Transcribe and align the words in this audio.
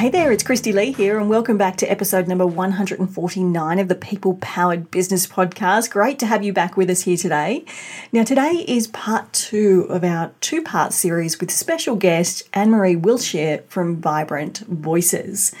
Hey 0.00 0.08
there, 0.08 0.32
it's 0.32 0.42
Christy 0.42 0.72
Lee 0.72 0.92
here, 0.92 1.18
and 1.18 1.28
welcome 1.28 1.58
back 1.58 1.76
to 1.76 1.90
episode 1.90 2.26
number 2.26 2.46
149 2.46 3.78
of 3.78 3.88
the 3.88 3.94
People 3.94 4.38
Powered 4.40 4.90
Business 4.90 5.26
Podcast. 5.26 5.90
Great 5.90 6.18
to 6.20 6.26
have 6.26 6.42
you 6.42 6.54
back 6.54 6.74
with 6.74 6.88
us 6.88 7.02
here 7.02 7.18
today. 7.18 7.66
Now, 8.10 8.24
today 8.24 8.64
is 8.66 8.86
part 8.86 9.30
two 9.34 9.86
of 9.90 10.02
our 10.02 10.32
two 10.40 10.62
part 10.62 10.94
series 10.94 11.38
with 11.38 11.50
special 11.50 11.96
guest 11.96 12.48
Anne 12.54 12.70
Maree 12.70 12.98
Wilshire 12.98 13.62
from 13.68 14.00
Vibrant 14.00 14.60
Voices. 14.60 15.52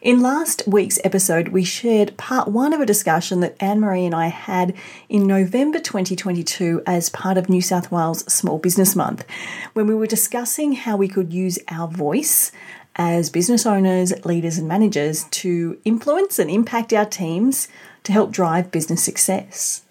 In 0.00 0.22
last 0.22 0.62
week's 0.64 1.00
episode, 1.02 1.48
we 1.48 1.64
shared 1.64 2.16
part 2.16 2.46
one 2.46 2.72
of 2.72 2.80
a 2.80 2.86
discussion 2.86 3.40
that 3.40 3.56
Anne 3.58 3.80
Maree 3.80 4.06
and 4.06 4.14
I 4.14 4.28
had 4.28 4.76
in 5.08 5.26
November 5.26 5.80
2022 5.80 6.84
as 6.86 7.10
part 7.10 7.36
of 7.36 7.48
New 7.48 7.60
South 7.60 7.90
Wales 7.90 8.20
Small 8.32 8.58
Business 8.58 8.94
Month, 8.94 9.24
when 9.72 9.88
we 9.88 9.96
were 9.96 10.06
discussing 10.06 10.74
how 10.74 10.96
we 10.96 11.08
could 11.08 11.32
use 11.32 11.58
our 11.66 11.88
voice 11.88 12.52
as 12.98 13.30
business 13.30 13.64
owners, 13.64 14.12
leaders, 14.24 14.58
and 14.58 14.68
managers 14.68 15.24
to 15.30 15.78
influence 15.84 16.38
and 16.38 16.50
impact 16.50 16.92
our 16.92 17.06
teams 17.06 17.68
to 18.02 18.12
help 18.12 18.30
drive 18.32 18.70
business 18.70 19.02
success. 19.02 19.82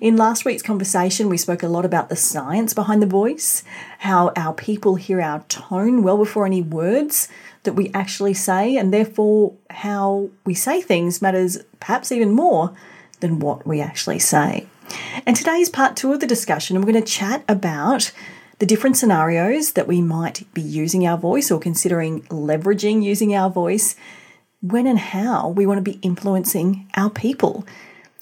In 0.00 0.16
last 0.16 0.44
week's 0.44 0.62
conversation, 0.62 1.28
we 1.28 1.36
spoke 1.36 1.62
a 1.62 1.68
lot 1.68 1.84
about 1.84 2.08
the 2.08 2.16
science 2.16 2.72
behind 2.72 3.02
the 3.02 3.06
voice, 3.06 3.64
how 3.98 4.32
our 4.36 4.54
people 4.54 4.94
hear 4.94 5.20
our 5.20 5.40
tone 5.48 6.02
well 6.02 6.16
before 6.16 6.46
any 6.46 6.62
words 6.62 7.28
that 7.64 7.74
we 7.74 7.90
actually 7.92 8.34
say, 8.34 8.76
and 8.76 8.92
therefore 8.92 9.54
how 9.70 10.30
we 10.44 10.54
say 10.54 10.80
things 10.80 11.20
matters 11.20 11.58
perhaps 11.80 12.12
even 12.12 12.32
more 12.32 12.72
than 13.20 13.40
what 13.40 13.66
we 13.66 13.80
actually 13.80 14.18
say. 14.18 14.66
And 15.26 15.34
today's 15.34 15.68
part 15.68 15.96
two 15.96 16.12
of 16.12 16.20
the 16.20 16.26
discussion, 16.26 16.76
we're 16.76 16.92
going 16.92 17.02
to 17.04 17.10
chat 17.10 17.42
about 17.48 18.12
the 18.64 18.68
different 18.68 18.96
scenarios 18.96 19.72
that 19.72 19.86
we 19.86 20.00
might 20.00 20.50
be 20.54 20.62
using 20.62 21.06
our 21.06 21.18
voice 21.18 21.50
or 21.50 21.60
considering 21.60 22.22
leveraging 22.28 23.02
using 23.02 23.34
our 23.34 23.50
voice, 23.50 23.94
when 24.62 24.86
and 24.86 24.98
how 24.98 25.50
we 25.50 25.66
want 25.66 25.76
to 25.76 25.82
be 25.82 25.98
influencing 26.00 26.88
our 26.96 27.10
people. 27.10 27.66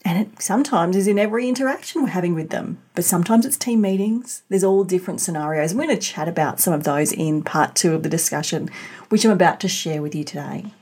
And 0.05 0.19
it 0.19 0.43
sometimes 0.43 0.97
is 0.97 1.07
in 1.07 1.17
every 1.17 1.49
interaction 1.49 2.03
we're 2.03 2.09
having 2.09 2.35
with 2.35 2.51
them, 2.51 2.83
but 2.97 3.05
sometimes 3.05 3.47
it's 3.47 3.57
team 3.57 3.83
meetings. 3.83 4.43
There's 4.49 4.65
all 4.65 4.83
different 4.83 5.21
scenarios. 5.21 5.77
We're 5.77 5.85
going 5.87 5.97
to 5.97 6.03
chat 6.03 6.27
about 6.27 6.59
some 6.59 6.75
of 6.75 6.83
those 6.83 7.13
in 7.13 7.45
part 7.45 7.77
two 7.77 7.95
of 7.95 8.03
the 8.03 8.09
discussion, 8.09 8.69
which 9.11 9.25
I'm 9.25 9.31
about 9.31 9.61
to 9.61 9.69
share 9.69 10.03
with 10.03 10.13
you 10.13 10.25
today. 10.25 10.73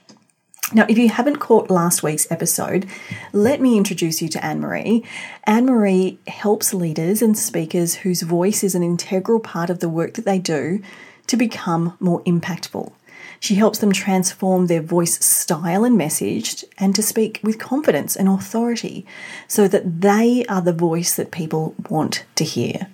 Now, 0.72 0.86
if 0.88 0.96
you 0.98 1.08
haven't 1.08 1.40
caught 1.40 1.68
last 1.68 2.04
week's 2.04 2.30
episode, 2.30 2.86
let 3.32 3.60
me 3.60 3.76
introduce 3.76 4.22
you 4.22 4.28
to 4.28 4.44
Anne 4.44 4.60
Maree. 4.60 5.04
Anne 5.44 5.66
Maree 5.66 6.18
helps 6.28 6.72
leaders 6.72 7.22
and 7.22 7.36
speakers 7.36 7.96
whose 7.96 8.22
voice 8.22 8.62
is 8.62 8.76
an 8.76 8.82
integral 8.84 9.40
part 9.40 9.68
of 9.68 9.80
the 9.80 9.88
work 9.88 10.14
that 10.14 10.24
they 10.24 10.38
do 10.38 10.80
to 11.26 11.36
become 11.36 11.96
more 11.98 12.22
impactful. 12.22 12.92
She 13.40 13.54
helps 13.54 13.78
them 13.78 13.90
transform 13.90 14.66
their 14.66 14.82
voice 14.82 15.24
style 15.24 15.82
and 15.84 15.96
message 15.96 16.62
and 16.76 16.94
to 16.94 17.02
speak 17.02 17.40
with 17.42 17.58
confidence 17.58 18.14
and 18.14 18.28
authority 18.28 19.06
so 19.48 19.66
that 19.66 20.02
they 20.02 20.44
are 20.46 20.60
the 20.60 20.74
voice 20.74 21.16
that 21.16 21.30
people 21.30 21.74
want 21.88 22.24
to 22.34 22.44
hear. 22.44 22.88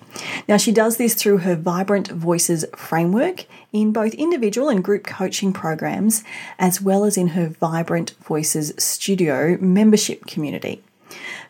Now, 0.48 0.56
she 0.56 0.70
does 0.70 0.96
this 0.96 1.14
through 1.14 1.38
her 1.38 1.56
Vibrant 1.56 2.08
Voices 2.08 2.64
framework 2.76 3.46
in 3.72 3.92
both 3.92 4.14
individual 4.14 4.68
and 4.68 4.82
group 4.82 5.04
coaching 5.04 5.52
programs, 5.52 6.22
as 6.60 6.80
well 6.80 7.04
as 7.04 7.16
in 7.16 7.28
her 7.28 7.48
Vibrant 7.48 8.12
Voices 8.22 8.72
Studio 8.78 9.58
membership 9.60 10.26
community. 10.26 10.82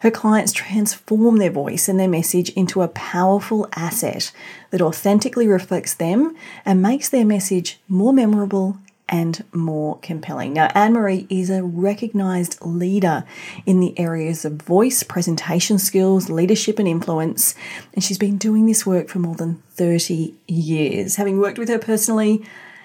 Her 0.00 0.10
clients 0.10 0.52
transform 0.52 1.36
their 1.36 1.50
voice 1.50 1.88
and 1.88 1.98
their 1.98 2.08
message 2.08 2.50
into 2.50 2.82
a 2.82 2.88
powerful 2.88 3.68
asset 3.74 4.32
that 4.70 4.82
authentically 4.82 5.46
reflects 5.46 5.94
them 5.94 6.34
and 6.64 6.82
makes 6.82 7.08
their 7.08 7.24
message 7.24 7.78
more 7.88 8.12
memorable 8.12 8.78
and 9.08 9.44
more 9.52 9.98
compelling. 10.00 10.52
Now, 10.52 10.66
Anne 10.74 10.94
Maree 10.94 11.26
is 11.30 11.48
a 11.48 11.62
recognized 11.62 12.58
leader 12.62 13.24
in 13.64 13.80
the 13.80 13.96
areas 13.98 14.44
of 14.44 14.54
voice, 14.54 15.02
presentation 15.02 15.78
skills, 15.78 16.28
leadership, 16.28 16.78
and 16.78 16.88
influence, 16.88 17.54
and 17.94 18.02
she's 18.02 18.18
been 18.18 18.36
doing 18.36 18.66
this 18.66 18.84
work 18.84 19.08
for 19.08 19.20
more 19.20 19.36
than 19.36 19.62
30 19.70 20.34
years. 20.48 21.16
Having 21.16 21.38
worked 21.38 21.58
with 21.58 21.68
her 21.68 21.78
personally, 21.78 22.44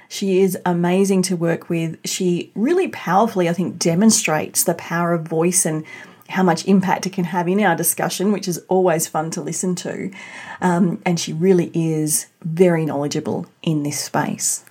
she 0.10 0.42
is 0.42 0.58
amazing 0.66 1.24
to 1.24 1.36
work 1.36 1.70
with. 1.70 1.98
She 2.06 2.52
really 2.54 2.90
powerfully, 2.90 3.50
I 3.50 3.54
think, 3.54 3.80
demonstrates 3.80 4.64
the 4.64 4.74
power 4.76 5.14
of 5.14 5.28
voice 5.28 5.66
and 5.66 5.86
how 6.28 6.44
much 6.44 6.66
impact 6.66 7.06
it 7.06 7.14
can 7.14 7.26
have 7.26 7.48
in 7.48 7.62
our 7.62 7.76
discussion, 7.76 8.32
which 8.32 8.48
is 8.48 8.58
always 8.68 9.08
fun 9.08 9.32
to 9.32 9.42
listen 9.42 9.76
to. 9.76 10.12
Um, 10.62 11.02
and 11.06 11.20
she 11.20 11.34
really 11.34 11.72
is 11.74 12.28
very 12.42 12.86
knowledgeable 12.86 13.48
in 13.62 13.84
this 13.84 14.00
space. 14.00 14.66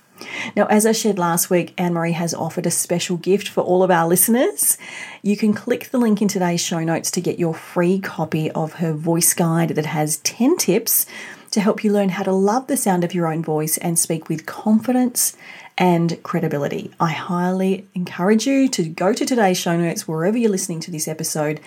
Now, 0.55 0.65
as 0.67 0.85
I 0.85 0.91
shared 0.91 1.19
last 1.19 1.49
week, 1.49 1.73
Anne 1.77 1.93
Maree 1.93 2.13
has 2.13 2.33
offered 2.33 2.65
a 2.65 2.71
special 2.71 3.17
gift 3.17 3.47
for 3.47 3.61
all 3.61 3.83
of 3.83 3.91
our 3.91 4.07
listeners. 4.07 4.77
You 5.21 5.37
can 5.37 5.53
click 5.53 5.89
the 5.89 5.97
link 5.97 6.21
in 6.21 6.27
today's 6.27 6.61
show 6.61 6.83
notes 6.83 7.11
to 7.11 7.21
get 7.21 7.39
your 7.39 7.53
free 7.53 7.99
copy 7.99 8.51
of 8.51 8.73
her 8.73 8.93
voice 8.93 9.33
guide 9.33 9.69
that 9.69 9.85
has 9.85 10.17
10 10.17 10.57
tips 10.57 11.05
to 11.51 11.59
help 11.59 11.83
you 11.83 11.91
learn 11.91 12.09
how 12.09 12.23
to 12.23 12.31
love 12.31 12.67
the 12.67 12.77
sound 12.77 13.03
of 13.03 13.13
your 13.13 13.27
own 13.27 13.43
voice 13.43 13.77
and 13.77 13.99
speak 13.99 14.29
with 14.29 14.45
confidence 14.45 15.35
and 15.77 16.21
credibility. 16.23 16.91
I 16.99 17.11
highly 17.11 17.87
encourage 17.93 18.47
you 18.47 18.67
to 18.69 18.83
go 18.87 19.13
to 19.13 19.25
today's 19.25 19.57
show 19.57 19.77
notes 19.77 20.07
wherever 20.07 20.37
you're 20.37 20.51
listening 20.51 20.79
to 20.81 20.91
this 20.91 21.07
episode, 21.07 21.59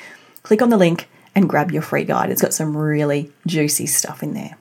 click 0.42 0.62
on 0.62 0.70
the 0.70 0.76
link 0.76 1.08
and 1.34 1.48
grab 1.48 1.70
your 1.70 1.82
free 1.82 2.04
guide. 2.04 2.30
It's 2.30 2.42
got 2.42 2.54
some 2.54 2.76
really 2.76 3.32
juicy 3.46 3.86
stuff 3.86 4.22
in 4.22 4.34
there. 4.34 4.56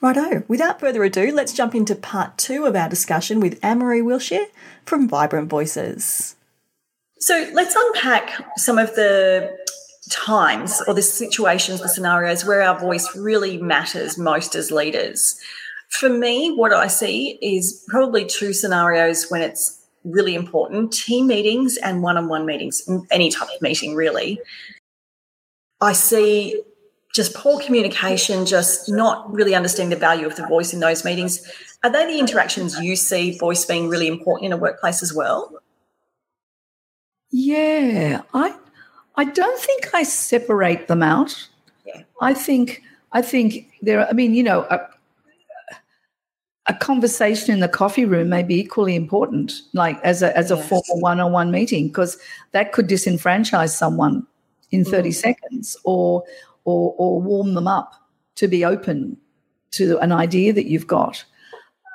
Righto, 0.00 0.44
without 0.46 0.78
further 0.78 1.02
ado, 1.02 1.32
let's 1.32 1.52
jump 1.52 1.74
into 1.74 1.96
part 1.96 2.38
two 2.38 2.66
of 2.66 2.76
our 2.76 2.88
discussion 2.88 3.40
with 3.40 3.58
Anne 3.64 3.80
Maree 3.80 4.04
Wilshire 4.04 4.46
from 4.84 5.08
Vibrant 5.08 5.48
Voices. 5.48 6.36
So 7.18 7.50
let's 7.52 7.74
unpack 7.74 8.30
some 8.56 8.78
of 8.78 8.94
the 8.94 9.56
times 10.10 10.80
or 10.86 10.94
the 10.94 11.02
situations, 11.02 11.80
the 11.80 11.88
scenarios 11.88 12.44
where 12.44 12.62
our 12.62 12.78
voice 12.78 13.16
really 13.16 13.58
matters 13.58 14.16
most 14.16 14.54
as 14.54 14.70
leaders. 14.70 15.40
For 15.90 16.08
me, 16.08 16.54
what 16.54 16.72
I 16.72 16.86
see 16.86 17.38
is 17.42 17.84
probably 17.88 18.24
two 18.24 18.52
scenarios 18.52 19.28
when 19.30 19.42
it's 19.42 19.84
really 20.04 20.36
important 20.36 20.92
team 20.92 21.26
meetings 21.26 21.76
and 21.76 22.02
one 22.02 22.16
on 22.16 22.28
one 22.28 22.46
meetings, 22.46 22.88
any 23.10 23.30
type 23.30 23.48
of 23.52 23.60
meeting, 23.60 23.94
really. 23.94 24.40
I 25.80 25.92
see 25.92 26.62
just 27.18 27.34
poor 27.34 27.60
communication, 27.60 28.46
just 28.46 28.88
not 28.88 29.28
really 29.34 29.52
understanding 29.52 29.90
the 29.90 30.00
value 30.00 30.24
of 30.24 30.36
the 30.36 30.46
voice 30.46 30.72
in 30.72 30.78
those 30.78 31.04
meetings. 31.04 31.44
Are 31.82 31.90
they 31.90 32.06
the 32.06 32.20
interactions 32.20 32.78
you 32.78 32.94
see 32.94 33.36
voice 33.36 33.64
being 33.64 33.88
really 33.88 34.06
important 34.06 34.46
in 34.46 34.52
a 34.52 34.56
workplace 34.56 35.02
as 35.02 35.12
well? 35.12 35.60
Yeah, 37.32 38.22
I 38.32 38.54
I 39.16 39.24
don't 39.24 39.58
think 39.58 39.92
I 39.92 40.04
separate 40.04 40.86
them 40.86 41.02
out. 41.02 41.48
Yeah. 41.84 42.02
I 42.20 42.34
think 42.34 42.82
I 43.10 43.20
think 43.20 43.66
there. 43.82 44.08
I 44.08 44.12
mean, 44.12 44.32
you 44.32 44.44
know, 44.44 44.60
a, 44.70 44.78
a 46.66 46.74
conversation 46.74 47.52
in 47.52 47.58
the 47.58 47.68
coffee 47.68 48.04
room 48.04 48.28
may 48.28 48.44
be 48.44 48.60
equally 48.60 48.94
important, 48.94 49.54
like 49.72 50.00
as 50.04 50.22
a 50.22 50.36
as 50.38 50.52
a 50.52 50.56
yes. 50.56 50.68
formal 50.68 51.00
one 51.00 51.18
on 51.18 51.32
one 51.32 51.50
meeting, 51.50 51.88
because 51.88 52.16
that 52.52 52.70
could 52.70 52.88
disenfranchise 52.88 53.70
someone 53.70 54.24
in 54.70 54.84
30 54.84 55.08
mm. 55.08 55.14
seconds 55.14 55.76
or 55.82 56.22
or, 56.68 56.94
or 56.98 57.18
warm 57.18 57.54
them 57.54 57.66
up 57.66 57.94
to 58.34 58.46
be 58.46 58.62
open 58.62 59.16
to 59.70 59.98
an 60.00 60.12
idea 60.12 60.52
that 60.52 60.66
you've 60.66 60.86
got. 60.86 61.24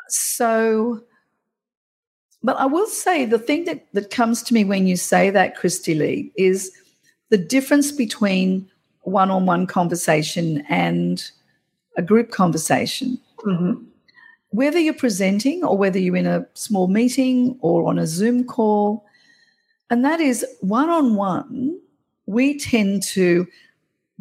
So, 0.10 1.04
but 2.42 2.58
I 2.58 2.66
will 2.66 2.88
say 2.88 3.26
the 3.26 3.38
thing 3.38 3.66
that, 3.66 3.86
that 3.94 4.10
comes 4.10 4.42
to 4.44 4.54
me 4.54 4.64
when 4.64 4.88
you 4.88 4.98
say 4.98 5.30
that, 5.30 5.56
Christy 5.56 5.94
Lee, 5.94 6.32
is 6.38 6.72
the 7.30 7.38
difference 7.38 7.92
between 7.92 8.68
one 9.02 9.30
on 9.30 9.46
one 9.46 9.68
conversation 9.68 10.66
and 10.70 11.24
a 11.96 12.02
group 12.02 12.32
conversation. 12.32 13.20
Mm-hmm. 13.46 13.84
Whether 14.50 14.80
you're 14.80 14.96
presenting 14.96 15.64
or 15.64 15.78
whether 15.78 16.00
you're 16.00 16.16
in 16.16 16.26
a 16.26 16.48
small 16.56 16.88
meeting 16.88 17.58
or 17.62 17.88
on 17.88 18.00
a 18.00 18.08
Zoom 18.08 18.44
call, 18.44 19.06
and 19.92 20.04
that 20.04 20.20
is 20.20 20.44
one 20.62 20.90
on 20.90 21.16
one, 21.16 21.80
we 22.26 22.58
tend 22.58 23.04
to 23.04 23.48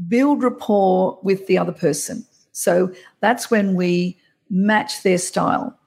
build 0.08 0.42
rapport 0.42 1.18
with 1.22 1.46
the 1.46 1.58
other 1.58 1.72
person. 1.72 2.24
So 2.52 2.92
that's 3.20 3.50
when 3.50 3.74
we 3.74 4.16
match 4.50 5.02
their 5.02 5.18
style. 5.18 5.78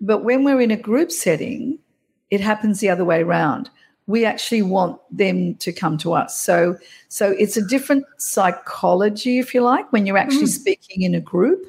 But 0.00 0.24
when 0.24 0.44
we're 0.44 0.60
in 0.60 0.70
a 0.70 0.76
group 0.76 1.10
setting, 1.10 1.78
it 2.30 2.40
happens 2.40 2.80
the 2.80 2.90
other 2.90 3.04
way 3.04 3.22
around. 3.22 3.70
We 4.06 4.24
actually 4.24 4.62
want 4.62 5.00
them 5.10 5.56
to 5.56 5.72
come 5.72 5.98
to 5.98 6.12
us. 6.12 6.38
So, 6.38 6.76
so 7.08 7.32
it's 7.32 7.56
a 7.56 7.66
different 7.66 8.04
psychology, 8.18 9.38
if 9.38 9.54
you 9.54 9.62
like, 9.62 9.90
when 9.92 10.06
you're 10.06 10.18
actually 10.18 10.44
mm. 10.44 10.60
speaking 10.60 11.02
in 11.02 11.14
a 11.14 11.20
group. 11.20 11.64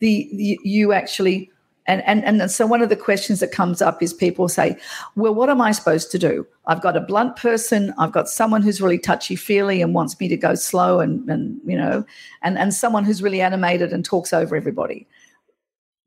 The, 0.00 0.28
the 0.32 0.60
you 0.62 0.92
actually 0.92 1.50
and, 1.88 2.04
and, 2.04 2.22
and 2.24 2.50
so 2.50 2.66
one 2.66 2.82
of 2.82 2.90
the 2.90 2.96
questions 2.96 3.40
that 3.40 3.50
comes 3.50 3.80
up 3.80 4.02
is 4.02 4.12
people 4.12 4.46
say, 4.48 4.76
well, 5.16 5.34
what 5.34 5.48
am 5.48 5.60
I 5.60 5.72
supposed 5.72 6.10
to 6.12 6.18
do? 6.18 6.46
I've 6.66 6.82
got 6.82 6.96
a 6.96 7.00
blunt 7.00 7.36
person. 7.36 7.94
I've 7.98 8.12
got 8.12 8.28
someone 8.28 8.62
who's 8.62 8.82
really 8.82 8.98
touchy 8.98 9.36
feely 9.36 9.80
and 9.80 9.94
wants 9.94 10.20
me 10.20 10.28
to 10.28 10.36
go 10.36 10.54
slow 10.54 11.00
and, 11.00 11.28
and 11.30 11.58
you 11.64 11.76
know, 11.76 12.04
and, 12.42 12.58
and 12.58 12.74
someone 12.74 13.04
who's 13.04 13.22
really 13.22 13.40
animated 13.40 13.92
and 13.92 14.04
talks 14.04 14.34
over 14.34 14.54
everybody. 14.54 15.06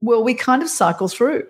Well, 0.01 0.23
we 0.23 0.35
kind 0.35 0.61
of 0.61 0.69
cycle 0.69 1.07
through. 1.07 1.47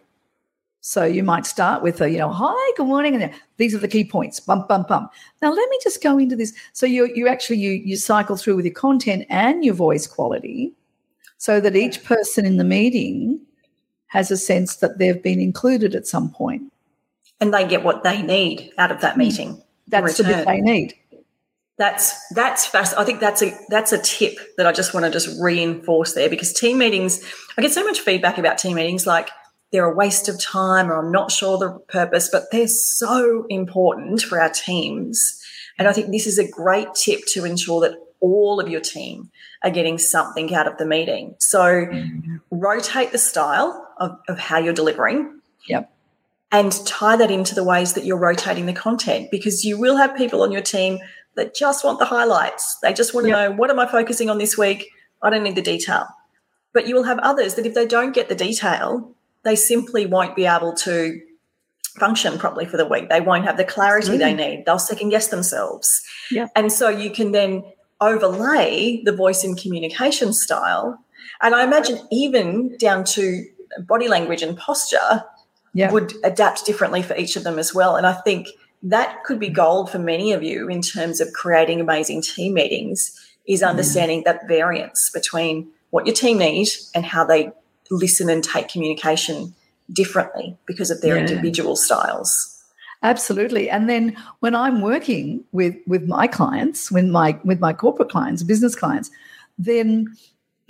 So 0.79 1.03
you 1.03 1.23
might 1.23 1.45
start 1.45 1.83
with 1.83 2.01
a, 2.01 2.09
you 2.09 2.17
know, 2.17 2.31
hi, 2.31 2.71
good 2.75 2.87
morning, 2.87 3.21
and 3.21 3.31
these 3.57 3.75
are 3.75 3.79
the 3.79 3.87
key 3.87 4.03
points. 4.03 4.39
Bump, 4.39 4.67
bump, 4.67 4.87
bump. 4.87 5.11
Now 5.41 5.51
let 5.51 5.69
me 5.69 5.77
just 5.83 6.01
go 6.01 6.17
into 6.17 6.35
this. 6.35 6.53
So 6.73 6.87
you 6.87 7.05
you 7.13 7.27
actually 7.27 7.57
you 7.57 7.73
you 7.73 7.97
cycle 7.97 8.35
through 8.35 8.55
with 8.55 8.65
your 8.65 8.73
content 8.73 9.27
and 9.29 9.63
your 9.63 9.75
voice 9.75 10.07
quality, 10.07 10.73
so 11.37 11.59
that 11.59 11.75
each 11.75 12.03
person 12.03 12.47
in 12.47 12.57
the 12.57 12.63
meeting 12.63 13.39
has 14.11 14.29
a 14.29 14.35
sense 14.35 14.75
that 14.77 14.97
they've 14.97 15.23
been 15.23 15.39
included 15.39 15.95
at 15.95 16.05
some 16.05 16.29
point. 16.29 16.61
And 17.39 17.53
they 17.53 17.65
get 17.65 17.83
what 17.83 18.03
they 18.03 18.21
need 18.21 18.69
out 18.77 18.91
of 18.91 18.99
that 19.01 19.13
hmm. 19.13 19.19
meeting. 19.19 19.63
That's 19.87 20.17
the 20.17 20.25
bit 20.25 20.45
they 20.45 20.59
need. 20.59 20.93
That's 21.77 22.13
that's 22.29 22.67
fast. 22.67 22.95
I 22.97 23.03
think 23.05 23.19
that's 23.19 23.41
a 23.41 23.57
that's 23.69 23.91
a 23.91 23.97
tip 23.97 24.37
that 24.57 24.67
I 24.67 24.71
just 24.71 24.93
want 24.93 25.05
to 25.05 25.09
just 25.09 25.41
reinforce 25.41 26.13
there 26.13 26.29
because 26.29 26.53
team 26.53 26.77
meetings. 26.77 27.23
I 27.57 27.61
get 27.61 27.71
so 27.71 27.83
much 27.83 28.01
feedback 28.01 28.37
about 28.37 28.57
team 28.57 28.75
meetings, 28.75 29.07
like 29.07 29.29
they're 29.71 29.89
a 29.89 29.95
waste 29.95 30.29
of 30.29 30.39
time, 30.39 30.91
or 30.91 30.97
I'm 30.97 31.11
not 31.11 31.31
sure 31.31 31.57
the 31.57 31.79
purpose, 31.87 32.29
but 32.31 32.51
they're 32.51 32.67
so 32.67 33.45
important 33.49 34.21
for 34.21 34.39
our 34.39 34.49
teams. 34.49 35.41
And 35.79 35.87
I 35.87 35.93
think 35.93 36.11
this 36.11 36.27
is 36.27 36.37
a 36.37 36.47
great 36.47 36.93
tip 36.93 37.21
to 37.29 37.45
ensure 37.45 37.81
that 37.81 37.97
all 38.19 38.59
of 38.59 38.69
your 38.69 38.81
team 38.81 39.31
are 39.63 39.71
getting 39.71 39.97
something 39.97 40.53
out 40.53 40.67
of 40.67 40.77
the 40.77 40.85
meeting. 40.85 41.35
So 41.39 41.61
mm-hmm. 41.61 42.37
rotate 42.51 43.11
the 43.11 43.17
style 43.17 43.87
of, 44.01 44.19
of 44.27 44.39
how 44.39 44.57
you're 44.57 44.73
delivering. 44.73 45.39
Yep. 45.67 45.91
And 46.51 46.73
tie 46.85 47.15
that 47.15 47.31
into 47.31 47.55
the 47.55 47.63
ways 47.63 47.93
that 47.93 48.03
you're 48.03 48.17
rotating 48.17 48.65
the 48.65 48.73
content 48.73 49.31
because 49.31 49.63
you 49.63 49.79
will 49.79 49.95
have 49.95 50.17
people 50.17 50.41
on 50.41 50.51
your 50.51 50.61
team 50.61 50.99
that 51.35 51.55
just 51.55 51.85
want 51.85 51.99
the 51.99 52.05
highlights. 52.05 52.77
They 52.81 52.91
just 52.91 53.13
want 53.13 53.25
to 53.25 53.29
yep. 53.29 53.51
know 53.51 53.55
what 53.55 53.69
am 53.69 53.79
I 53.79 53.89
focusing 53.89 54.29
on 54.29 54.37
this 54.37 54.57
week? 54.57 54.89
I 55.21 55.29
don't 55.29 55.43
need 55.43 55.55
the 55.55 55.61
detail. 55.61 56.07
But 56.73 56.87
you 56.87 56.95
will 56.95 57.03
have 57.03 57.19
others 57.19 57.55
that 57.55 57.65
if 57.65 57.73
they 57.73 57.85
don't 57.85 58.13
get 58.13 58.27
the 58.27 58.35
detail, 58.35 59.15
they 59.43 59.55
simply 59.55 60.05
won't 60.05 60.35
be 60.35 60.45
able 60.45 60.73
to 60.77 61.21
function 61.97 62.37
properly 62.37 62.65
for 62.65 62.77
the 62.77 62.87
week. 62.87 63.09
They 63.09 63.21
won't 63.21 63.45
have 63.45 63.57
the 63.57 63.65
clarity 63.65 64.17
they 64.17 64.33
need. 64.33 64.63
They'll 64.65 64.79
second 64.79 65.09
guess 65.09 65.27
themselves. 65.27 66.01
Yeah. 66.29 66.47
And 66.55 66.71
so 66.71 66.89
you 66.89 67.11
can 67.11 67.31
then 67.31 67.63
overlay 67.99 69.01
the 69.03 69.15
voice 69.15 69.43
and 69.43 69.57
communication 69.57 70.33
style. 70.33 70.99
And 71.41 71.53
I 71.53 71.63
imagine 71.63 71.99
even 72.11 72.77
down 72.77 73.03
to 73.05 73.45
body 73.79 74.07
language 74.07 74.41
and 74.41 74.57
posture 74.57 75.23
yeah. 75.73 75.91
would 75.91 76.13
adapt 76.23 76.65
differently 76.65 77.01
for 77.01 77.15
each 77.15 77.35
of 77.35 77.43
them 77.43 77.59
as 77.59 77.73
well. 77.73 77.95
And 77.95 78.05
I 78.05 78.13
think 78.13 78.47
that 78.83 79.23
could 79.23 79.39
be 79.39 79.49
gold 79.49 79.89
for 79.89 79.99
many 79.99 80.31
of 80.31 80.43
you 80.43 80.67
in 80.67 80.81
terms 80.81 81.21
of 81.21 81.33
creating 81.33 81.79
amazing 81.79 82.21
team 82.21 82.53
meetings 82.53 83.19
is 83.47 83.61
mm. 83.61 83.67
understanding 83.67 84.23
that 84.25 84.47
variance 84.47 85.09
between 85.09 85.69
what 85.91 86.05
your 86.05 86.15
team 86.15 86.37
need 86.39 86.67
and 86.95 87.05
how 87.05 87.23
they 87.23 87.51
listen 87.89 88.29
and 88.29 88.43
take 88.43 88.69
communication 88.69 89.53
differently 89.91 90.57
because 90.65 90.89
of 90.89 91.01
their 91.01 91.15
yeah. 91.15 91.21
individual 91.21 91.75
styles. 91.75 92.47
Absolutely. 93.03 93.69
And 93.69 93.89
then 93.89 94.15
when 94.41 94.53
I'm 94.55 94.81
working 94.81 95.43
with 95.51 95.75
with 95.87 96.07
my 96.07 96.27
clients, 96.27 96.91
when 96.91 97.11
my 97.11 97.39
with 97.43 97.59
my 97.59 97.73
corporate 97.73 98.09
clients, 98.09 98.43
business 98.43 98.75
clients, 98.75 99.09
then 99.57 100.15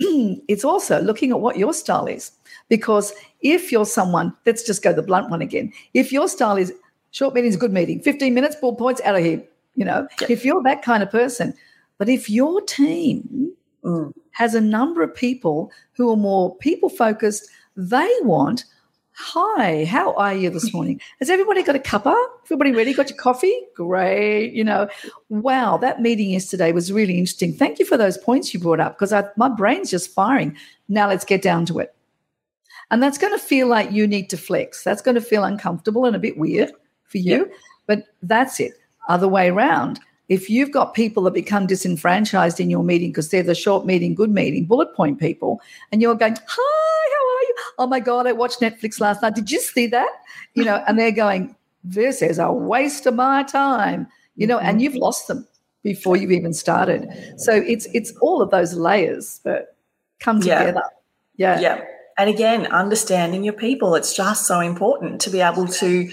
it's 0.48 0.64
also 0.64 1.00
looking 1.00 1.30
at 1.30 1.40
what 1.40 1.58
your 1.58 1.72
style 1.72 2.06
is. 2.06 2.32
Because 2.68 3.12
if 3.40 3.72
you're 3.72 3.86
someone, 3.86 4.34
let's 4.46 4.62
just 4.62 4.82
go 4.82 4.92
the 4.92 5.02
blunt 5.02 5.30
one 5.30 5.42
again. 5.42 5.72
If 5.94 6.12
your 6.12 6.28
style 6.28 6.56
is 6.56 6.72
short 7.10 7.34
meeting's 7.34 7.56
good 7.56 7.72
meeting, 7.72 8.00
15 8.00 8.32
minutes, 8.34 8.56
ball 8.56 8.74
points 8.74 9.00
out 9.02 9.16
of 9.16 9.24
here, 9.24 9.42
you 9.74 9.84
know, 9.84 10.06
if 10.28 10.44
you're 10.44 10.62
that 10.62 10.82
kind 10.82 11.02
of 11.02 11.10
person, 11.10 11.54
but 11.98 12.08
if 12.08 12.28
your 12.28 12.60
team 12.62 13.52
mm. 13.84 14.12
has 14.32 14.54
a 14.54 14.60
number 14.60 15.02
of 15.02 15.14
people 15.14 15.70
who 15.92 16.10
are 16.10 16.16
more 16.16 16.56
people 16.56 16.88
focused, 16.88 17.48
they 17.76 18.10
want 18.22 18.64
Hi, 19.14 19.84
how 19.84 20.14
are 20.14 20.34
you 20.34 20.48
this 20.48 20.72
morning? 20.72 20.98
Has 21.18 21.28
everybody 21.28 21.62
got 21.62 21.76
a 21.76 21.78
cuppa? 21.78 22.16
Everybody 22.44 22.72
ready? 22.72 22.94
Got 22.94 23.10
your 23.10 23.18
coffee? 23.18 23.54
Great. 23.74 24.54
You 24.54 24.64
know, 24.64 24.88
wow, 25.28 25.76
that 25.76 26.00
meeting 26.00 26.30
yesterday 26.30 26.72
was 26.72 26.90
really 26.90 27.18
interesting. 27.18 27.52
Thank 27.52 27.78
you 27.78 27.84
for 27.84 27.98
those 27.98 28.16
points 28.16 28.54
you 28.54 28.60
brought 28.60 28.80
up 28.80 28.98
because 28.98 29.12
my 29.36 29.50
brain's 29.50 29.90
just 29.90 30.10
firing. 30.14 30.56
Now 30.88 31.08
let's 31.08 31.26
get 31.26 31.42
down 31.42 31.66
to 31.66 31.78
it. 31.78 31.94
And 32.90 33.02
that's 33.02 33.18
going 33.18 33.32
to 33.32 33.38
feel 33.38 33.66
like 33.68 33.92
you 33.92 34.06
need 34.06 34.30
to 34.30 34.38
flex. 34.38 34.82
That's 34.82 35.02
going 35.02 35.14
to 35.14 35.20
feel 35.20 35.44
uncomfortable 35.44 36.06
and 36.06 36.16
a 36.16 36.18
bit 36.18 36.38
weird 36.38 36.72
for 37.04 37.18
you, 37.18 37.50
but 37.86 38.04
that's 38.22 38.60
it. 38.60 38.72
Other 39.08 39.28
way 39.28 39.50
around. 39.50 40.00
If 40.28 40.48
you've 40.48 40.70
got 40.70 40.94
people 40.94 41.24
that 41.24 41.34
become 41.34 41.66
disenfranchised 41.66 42.60
in 42.60 42.70
your 42.70 42.82
meeting 42.82 43.10
because 43.10 43.28
they're 43.28 43.42
the 43.42 43.54
short 43.54 43.84
meeting, 43.84 44.14
good 44.14 44.30
meeting, 44.30 44.64
bullet 44.64 44.94
point 44.94 45.20
people, 45.20 45.60
and 45.90 46.00
you're 46.00 46.14
going, 46.14 46.36
hi, 46.46 47.01
oh 47.78 47.86
my 47.86 48.00
God, 48.00 48.26
I 48.26 48.32
watched 48.32 48.60
Netflix 48.60 49.00
last 49.00 49.22
night. 49.22 49.34
Did 49.34 49.50
you 49.50 49.60
see 49.60 49.86
that? 49.88 50.08
You 50.54 50.64
know, 50.64 50.82
and 50.86 50.98
they're 50.98 51.10
going, 51.12 51.56
this 51.84 52.22
is 52.22 52.38
a 52.38 52.52
waste 52.52 53.06
of 53.06 53.14
my 53.14 53.42
time, 53.42 54.06
you 54.36 54.46
know, 54.46 54.58
and 54.58 54.80
you've 54.80 54.94
lost 54.94 55.28
them 55.28 55.46
before 55.82 56.16
you've 56.16 56.32
even 56.32 56.52
started. 56.52 57.08
So 57.36 57.52
it's 57.52 57.86
it's 57.92 58.12
all 58.20 58.40
of 58.40 58.50
those 58.50 58.74
layers 58.74 59.40
that 59.44 59.74
come 60.20 60.40
together. 60.40 60.82
Yeah. 61.36 61.60
Yeah. 61.60 61.84
And 62.18 62.28
again, 62.28 62.66
understanding 62.66 63.42
your 63.42 63.54
people. 63.54 63.94
It's 63.94 64.14
just 64.14 64.46
so 64.46 64.60
important 64.60 65.20
to 65.22 65.30
be 65.30 65.40
able 65.40 65.66
to 65.66 66.10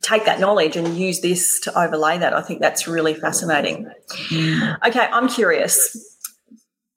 take 0.00 0.24
that 0.24 0.40
knowledge 0.40 0.76
and 0.76 0.96
use 0.96 1.20
this 1.20 1.60
to 1.60 1.78
overlay 1.78 2.18
that. 2.18 2.34
I 2.34 2.42
think 2.42 2.60
that's 2.60 2.86
really 2.86 3.14
fascinating. 3.14 3.90
Mm. 4.30 4.78
Okay, 4.86 5.06
I'm 5.12 5.28
curious. 5.28 6.13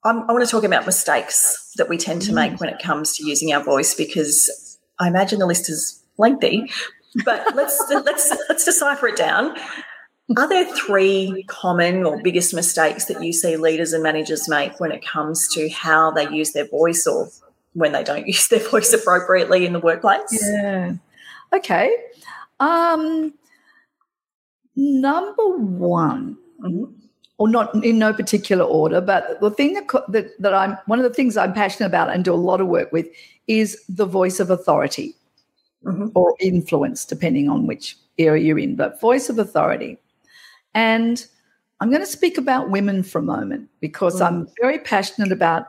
I'm, 0.04 0.28
i 0.28 0.32
want 0.32 0.44
to 0.44 0.50
talk 0.50 0.64
about 0.64 0.86
mistakes 0.86 1.72
that 1.76 1.88
we 1.88 1.96
tend 1.96 2.22
to 2.22 2.32
make 2.32 2.52
mm. 2.52 2.60
when 2.60 2.68
it 2.68 2.80
comes 2.80 3.16
to 3.16 3.26
using 3.26 3.52
our 3.52 3.62
voice 3.62 3.94
because 3.94 4.78
I 5.00 5.08
imagine 5.08 5.38
the 5.38 5.46
list 5.46 5.68
is 5.68 6.02
lengthy. 6.18 6.70
But 7.24 7.54
let's 7.54 7.82
let's 7.90 8.36
let's 8.48 8.64
decipher 8.64 9.08
it 9.08 9.16
down. 9.16 9.56
Are 10.36 10.48
there 10.48 10.66
three 10.74 11.44
common 11.46 12.04
or 12.04 12.20
biggest 12.22 12.52
mistakes 12.52 13.06
that 13.06 13.22
you 13.22 13.32
see 13.32 13.56
leaders 13.56 13.94
and 13.94 14.02
managers 14.02 14.46
make 14.46 14.78
when 14.78 14.92
it 14.92 15.02
comes 15.04 15.48
to 15.54 15.70
how 15.70 16.10
they 16.10 16.28
use 16.28 16.52
their 16.52 16.68
voice 16.68 17.06
or 17.06 17.28
when 17.72 17.92
they 17.92 18.04
don't 18.04 18.26
use 18.26 18.48
their 18.48 18.60
voice 18.68 18.92
appropriately 18.92 19.64
in 19.64 19.72
the 19.72 19.80
workplace? 19.80 20.38
Yeah. 20.42 20.94
Okay. 21.54 21.94
Um, 22.60 23.32
number 24.76 25.56
one, 25.56 26.36
mm-hmm 26.60 27.07
or 27.38 27.48
not 27.48 27.72
in 27.84 27.98
no 27.98 28.12
particular 28.12 28.64
order, 28.64 29.00
but 29.00 29.40
the 29.40 29.50
thing 29.50 29.74
that, 29.74 29.86
that, 30.08 30.30
that 30.40 30.54
I'm 30.54 30.76
one 30.86 30.98
of 30.98 31.04
the 31.04 31.14
things 31.14 31.36
I'm 31.36 31.54
passionate 31.54 31.86
about 31.86 32.10
and 32.10 32.24
do 32.24 32.34
a 32.34 32.36
lot 32.36 32.60
of 32.60 32.66
work 32.66 32.92
with 32.92 33.06
is 33.46 33.82
the 33.88 34.06
voice 34.06 34.40
of 34.40 34.50
authority 34.50 35.14
mm-hmm. 35.84 36.08
or 36.14 36.34
influence, 36.40 37.04
depending 37.04 37.48
on 37.48 37.66
which 37.66 37.96
area 38.18 38.44
you're 38.44 38.58
in, 38.58 38.74
but 38.74 39.00
voice 39.00 39.28
of 39.28 39.38
authority. 39.38 39.96
And 40.74 41.24
I'm 41.80 41.90
going 41.90 42.02
to 42.02 42.06
speak 42.06 42.38
about 42.38 42.70
women 42.70 43.04
for 43.04 43.20
a 43.20 43.22
moment 43.22 43.68
because 43.80 44.16
mm-hmm. 44.16 44.40
I'm 44.40 44.48
very 44.60 44.80
passionate 44.80 45.30
about, 45.30 45.68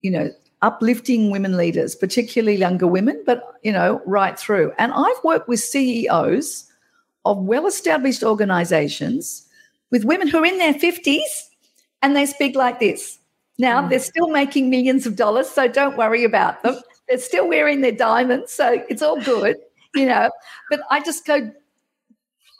you 0.00 0.10
know, 0.10 0.30
uplifting 0.62 1.30
women 1.30 1.58
leaders, 1.58 1.94
particularly 1.94 2.56
younger 2.56 2.86
women, 2.86 3.22
but 3.26 3.54
you 3.62 3.72
know, 3.72 4.00
right 4.06 4.38
through. 4.38 4.72
And 4.78 4.92
I've 4.92 5.22
worked 5.22 5.48
with 5.48 5.60
CEOs 5.60 6.70
of 7.26 7.38
well-established 7.38 8.22
organizations 8.22 9.43
with 9.94 10.04
women 10.04 10.26
who 10.26 10.38
are 10.38 10.44
in 10.44 10.58
their 10.58 10.74
50s 10.74 11.20
and 12.02 12.16
they 12.16 12.26
speak 12.26 12.56
like 12.56 12.80
this. 12.80 13.20
Now, 13.60 13.80
mm. 13.80 13.90
they're 13.90 14.00
still 14.00 14.26
making 14.26 14.68
millions 14.68 15.06
of 15.06 15.14
dollars, 15.14 15.48
so 15.48 15.68
don't 15.68 15.96
worry 15.96 16.24
about 16.24 16.60
them. 16.64 16.80
They're 17.08 17.18
still 17.18 17.46
wearing 17.46 17.80
their 17.80 17.92
diamonds, 17.92 18.50
so 18.52 18.82
it's 18.88 19.02
all 19.02 19.22
good, 19.22 19.54
you 19.94 20.06
know. 20.06 20.32
But 20.68 20.80
I 20.90 20.98
just 20.98 21.24
go 21.24 21.48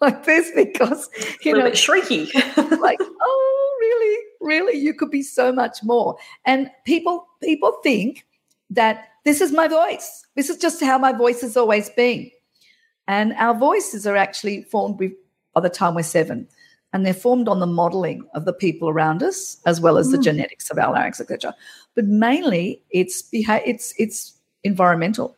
like 0.00 0.25
this 0.25 0.53
because, 0.55 1.11
you 1.43 1.55
know, 1.55 1.64
bit 1.64 1.75
shrieky. 1.75 2.33
like, 2.81 3.00
oh, 3.00 3.76
really, 3.81 4.25
really, 4.41 4.79
you 4.79 4.95
could 4.95 5.11
be 5.11 5.23
so 5.25 5.50
much 5.50 5.83
more. 5.83 6.17
And 6.45 6.71
people, 6.85 7.26
people 7.43 7.73
think 7.83 8.25
that 8.71 9.09
this 9.25 9.41
is 9.41 9.50
my 9.50 9.67
voice. 9.67 10.25
This 10.37 10.50
is 10.50 10.59
just 10.59 10.81
how 10.81 10.99
my 10.99 11.11
voice 11.11 11.41
has 11.41 11.57
always 11.57 11.91
been. 11.91 12.31
And 13.09 13.33
our 13.33 13.59
voices 13.59 14.07
are 14.07 14.17
actually 14.17 14.62
formed 14.62 15.00
by 15.53 15.61
the 15.61 15.69
time 15.69 15.97
we're 15.97 16.05
seven 16.05 16.47
and 16.95 17.05
they're 17.05 17.13
formed 17.13 17.49
on 17.49 17.61
the 17.61 17.67
modeling 17.67 18.27
of 18.35 18.47
the 18.47 18.53
people 18.55 18.89
around 18.89 19.23
us 19.23 19.59
as 19.67 19.83
well 19.83 19.99
as 19.99 20.09
mm. 20.09 20.13
the 20.13 20.19
genetics 20.19 20.71
of 20.71 20.79
our 20.79 20.93
larynx 20.95 21.21
etc 21.21 21.55
but 21.95 22.07
mainly 22.07 22.81
it's 22.91 23.29
it's 23.33 23.93
it's 23.99 24.35
environmental 24.63 25.37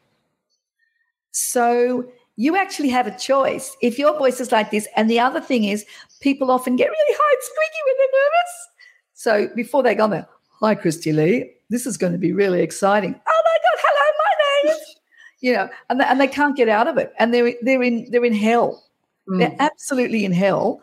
So 1.37 2.09
you 2.37 2.57
actually 2.57 2.89
have 2.89 3.07
a 3.07 3.19
choice. 3.19 3.77
If 3.83 3.99
your 3.99 4.17
voice 4.19 4.41
is 4.41 4.53
like 4.53 4.71
this, 4.71 4.89
and 4.97 5.11
the 5.11 5.21
other 5.21 5.41
thing 5.41 5.65
is, 5.65 5.85
people 6.21 6.51
often 6.51 6.77
get 6.77 6.89
really 6.89 7.15
high 7.19 7.35
and 7.35 7.43
squeaky 7.43 7.83
when 7.85 7.97
they're 7.99 8.21
nervous. 8.23 8.69
So 9.13 9.55
before 9.55 9.83
they 9.83 9.95
go 9.95 10.09
there, 10.09 10.27
hi, 10.61 10.75
Christy 10.75 11.13
Lee, 11.13 11.53
this 11.69 11.85
is 11.87 11.99
going 11.99 12.13
to 12.13 12.19
be 12.19 12.33
really 12.33 12.63
exciting. 12.63 13.15
Oh 13.15 13.43
my 13.45 13.57
God, 13.65 13.83
hello, 13.85 14.13
my 14.19 14.71
name 14.71 14.77
is, 14.77 14.97
you 15.41 15.53
know, 15.53 15.69
and 15.91 16.01
they, 16.01 16.05
and 16.05 16.21
they 16.21 16.27
can't 16.27 16.57
get 16.57 16.71
out 16.71 16.89
of 16.89 16.97
it. 16.97 17.13
And 17.19 17.35
they're, 17.35 17.53
they're, 17.61 17.83
in, 17.83 18.11
they're 18.11 18.25
in 18.25 18.35
hell. 18.35 18.83
Mm. 19.29 19.39
They're 19.39 19.57
absolutely 19.59 20.25
in 20.25 20.33
hell. 20.33 20.81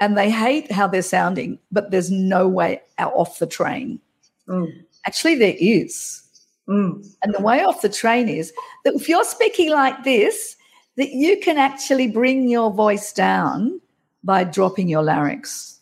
And 0.00 0.16
they 0.16 0.30
hate 0.30 0.72
how 0.72 0.86
they're 0.86 1.02
sounding, 1.02 1.58
but 1.70 1.90
there's 1.90 2.10
no 2.10 2.48
way 2.48 2.80
out 2.98 3.12
off 3.14 3.38
the 3.38 3.46
train. 3.46 4.00
Mm. 4.48 4.84
Actually, 5.06 5.34
there 5.36 5.56
is. 5.58 6.22
Mm. 6.68 7.06
And 7.22 7.34
the 7.34 7.42
way 7.42 7.62
off 7.62 7.82
the 7.82 7.88
train 7.88 8.28
is 8.28 8.52
that 8.84 8.94
if 8.94 9.08
you're 9.08 9.24
speaking 9.24 9.70
like 9.70 10.02
this, 10.04 10.56
that 10.96 11.10
you 11.10 11.38
can 11.40 11.58
actually 11.58 12.08
bring 12.08 12.48
your 12.48 12.70
voice 12.70 13.12
down 13.12 13.80
by 14.24 14.44
dropping 14.44 14.88
your 14.88 15.02
larynx. 15.02 15.78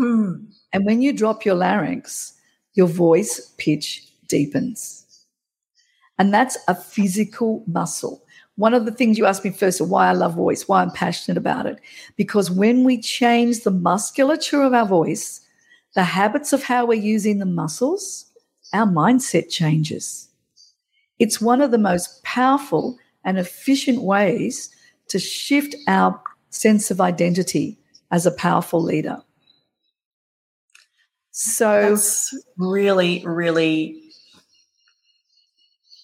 Mm. 0.00 0.46
And 0.72 0.84
when 0.84 1.02
you 1.02 1.12
drop 1.12 1.44
your 1.44 1.54
larynx, 1.54 2.34
your 2.74 2.86
voice 2.86 3.54
pitch 3.58 4.06
deepens. 4.28 5.06
And 6.18 6.32
that's 6.34 6.58
a 6.68 6.74
physical 6.74 7.64
muscle. 7.66 8.22
One 8.60 8.74
of 8.74 8.84
the 8.84 8.92
things 8.92 9.16
you 9.16 9.24
asked 9.24 9.42
me 9.42 9.52
first, 9.52 9.80
why 9.80 10.08
I 10.08 10.12
love 10.12 10.34
voice, 10.34 10.68
why 10.68 10.82
I'm 10.82 10.90
passionate 10.90 11.38
about 11.38 11.64
it, 11.64 11.80
because 12.16 12.50
when 12.50 12.84
we 12.84 13.00
change 13.00 13.60
the 13.60 13.70
musculature 13.70 14.60
of 14.60 14.74
our 14.74 14.84
voice, 14.84 15.40
the 15.94 16.02
habits 16.02 16.52
of 16.52 16.62
how 16.62 16.84
we're 16.84 17.00
using 17.00 17.38
the 17.38 17.46
muscles, 17.46 18.26
our 18.74 18.84
mindset 18.84 19.48
changes. 19.48 20.28
It's 21.18 21.40
one 21.40 21.62
of 21.62 21.70
the 21.70 21.78
most 21.78 22.22
powerful 22.22 22.98
and 23.24 23.38
efficient 23.38 24.02
ways 24.02 24.68
to 25.08 25.18
shift 25.18 25.74
our 25.88 26.20
sense 26.50 26.90
of 26.90 27.00
identity 27.00 27.78
as 28.10 28.26
a 28.26 28.30
powerful 28.30 28.82
leader. 28.82 29.22
So, 31.30 31.88
That's 31.88 32.36
really, 32.58 33.22
really 33.24 34.09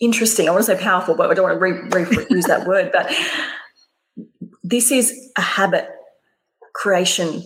interesting. 0.00 0.48
I 0.48 0.52
want 0.52 0.64
to 0.64 0.76
say 0.76 0.82
powerful, 0.82 1.14
but 1.14 1.30
I 1.30 1.34
don't 1.34 1.44
want 1.44 1.56
to 1.56 1.60
re- 1.60 2.06
re- 2.06 2.26
use 2.30 2.44
that 2.46 2.66
word. 2.66 2.90
But 2.92 3.12
this 4.62 4.90
is 4.90 5.30
a 5.36 5.42
habit 5.42 5.88
creation 6.74 7.42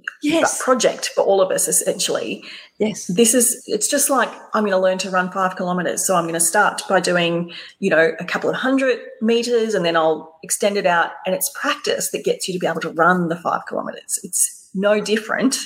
uh, 0.00 0.04
yes. 0.22 0.62
project 0.62 1.08
for 1.14 1.22
all 1.22 1.40
of 1.40 1.50
us 1.50 1.66
essentially 1.66 2.44
yes 2.78 3.06
this 3.06 3.32
is 3.34 3.62
it's 3.66 3.88
just 3.88 4.10
like 4.10 4.28
i'm 4.52 4.64
going 4.64 4.70
to 4.70 4.78
learn 4.78 4.98
to 4.98 5.10
run 5.10 5.30
five 5.32 5.56
kilometers 5.56 6.06
so 6.06 6.14
i'm 6.14 6.24
going 6.24 6.34
to 6.34 6.40
start 6.40 6.82
by 6.88 7.00
doing 7.00 7.50
you 7.78 7.88
know 7.88 8.12
a 8.20 8.24
couple 8.24 8.50
of 8.50 8.56
hundred 8.56 8.98
meters 9.22 9.74
and 9.74 9.84
then 9.84 9.96
i'll 9.96 10.38
extend 10.42 10.76
it 10.76 10.84
out 10.84 11.12
and 11.24 11.34
it's 11.34 11.50
practice 11.54 12.10
that 12.10 12.22
gets 12.22 12.46
you 12.46 12.52
to 12.52 12.60
be 12.60 12.66
able 12.66 12.80
to 12.80 12.90
run 12.90 13.28
the 13.28 13.36
five 13.36 13.64
kilometers 13.66 14.18
it's 14.22 14.68
no 14.74 15.00
different 15.00 15.56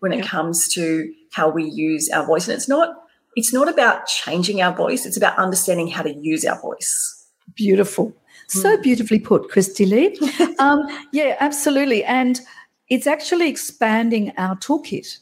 when 0.00 0.12
it 0.12 0.18
yeah. 0.18 0.26
comes 0.26 0.68
to 0.68 1.10
how 1.32 1.48
we 1.48 1.64
use 1.64 2.10
our 2.10 2.26
voice 2.26 2.46
and 2.46 2.54
it's 2.54 2.68
not 2.68 2.94
it's 3.36 3.52
not 3.52 3.68
about 3.68 4.06
changing 4.06 4.60
our 4.62 4.74
voice 4.74 5.06
it's 5.06 5.16
about 5.16 5.36
understanding 5.38 5.88
how 5.88 6.02
to 6.02 6.14
use 6.14 6.44
our 6.44 6.60
voice 6.60 7.26
beautiful 7.54 8.14
so 8.48 8.76
hmm. 8.76 8.82
beautifully 8.82 9.18
put 9.18 9.48
christy 9.48 9.86
lee 9.86 10.18
um, 10.58 10.86
yeah 11.12 11.36
absolutely 11.40 12.04
and 12.04 12.40
it's 12.88 13.06
actually 13.06 13.48
expanding 13.48 14.32
our 14.36 14.56
toolkit 14.56 15.18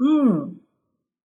mm. 0.00 0.54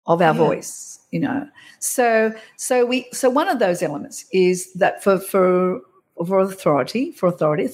of 0.07 0.21
our 0.21 0.33
yeah. 0.33 0.39
voice 0.45 0.99
you 1.11 1.19
know 1.19 1.47
so 1.79 2.33
so 2.57 2.85
we 2.85 3.07
so 3.13 3.29
one 3.29 3.47
of 3.47 3.59
those 3.59 3.81
elements 3.81 4.25
is 4.31 4.73
that 4.73 5.03
for 5.03 5.19
for 5.19 5.81
for 6.25 6.39
authority 6.39 7.11
for 7.11 7.27
authority 7.27 7.69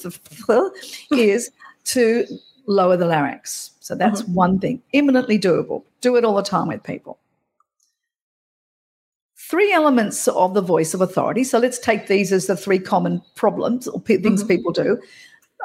is 1.11 1.51
to 1.83 2.25
lower 2.67 2.97
the 2.97 3.05
larynx 3.05 3.71
so 3.79 3.95
that's 3.95 4.21
mm-hmm. 4.23 4.33
one 4.33 4.59
thing 4.59 4.81
eminently 4.93 5.39
doable 5.39 5.83
do 6.01 6.15
it 6.15 6.25
all 6.25 6.35
the 6.35 6.43
time 6.43 6.67
with 6.67 6.83
people 6.83 7.17
three 9.51 9.71
elements 9.71 10.27
of 10.29 10.55
the 10.55 10.61
voice 10.61 10.95
of 10.95 11.01
authority 11.01 11.43
so 11.43 11.59
let's 11.59 11.77
take 11.77 12.07
these 12.07 12.31
as 12.31 12.47
the 12.47 12.55
three 12.55 12.79
common 12.79 13.21
problems 13.35 13.87
or 13.87 13.99
things 14.01 14.41
mm-hmm. 14.41 14.47
people 14.47 14.71
do 14.71 14.99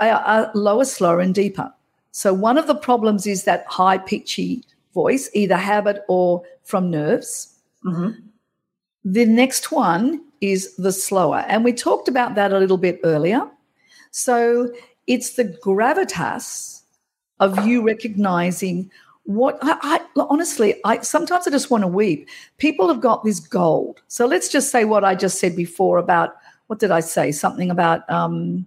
are, 0.00 0.10
are 0.10 0.50
lower 0.54 0.84
slower 0.84 1.20
and 1.20 1.34
deeper 1.34 1.72
so 2.16 2.32
one 2.32 2.56
of 2.56 2.66
the 2.66 2.74
problems 2.74 3.26
is 3.26 3.44
that 3.44 3.66
high 3.66 3.98
pitchy 3.98 4.64
voice, 4.96 5.28
either 5.34 5.58
habit 5.58 6.02
or 6.08 6.42
from 6.64 6.90
nerves. 6.90 7.54
Mm-hmm. 7.84 8.12
The 9.04 9.26
next 9.26 9.70
one 9.70 10.24
is 10.40 10.74
the 10.76 10.92
slower. 10.92 11.44
And 11.46 11.62
we 11.62 11.74
talked 11.74 12.08
about 12.08 12.34
that 12.36 12.54
a 12.54 12.58
little 12.58 12.78
bit 12.78 13.00
earlier. 13.04 13.42
So 14.12 14.72
it's 15.06 15.34
the 15.34 15.44
gravitas 15.44 16.80
of 17.38 17.66
you 17.66 17.82
recognizing 17.82 18.90
what 19.26 19.58
I, 19.60 19.76
I, 19.82 20.00
honestly 20.30 20.80
i 20.84 21.00
sometimes 21.00 21.46
i 21.46 21.50
just 21.50 21.70
want 21.70 21.82
to 21.82 21.88
weep 21.88 22.28
people 22.58 22.88
have 22.88 23.00
got 23.00 23.24
this 23.24 23.40
gold 23.40 24.00
so 24.08 24.24
let's 24.24 24.48
just 24.48 24.70
say 24.70 24.84
what 24.84 25.04
i 25.04 25.14
just 25.14 25.38
said 25.40 25.56
before 25.56 25.98
about 25.98 26.36
what 26.68 26.78
did 26.78 26.90
i 26.90 27.00
say 27.00 27.32
something 27.32 27.70
about 27.70 28.08
um 28.08 28.66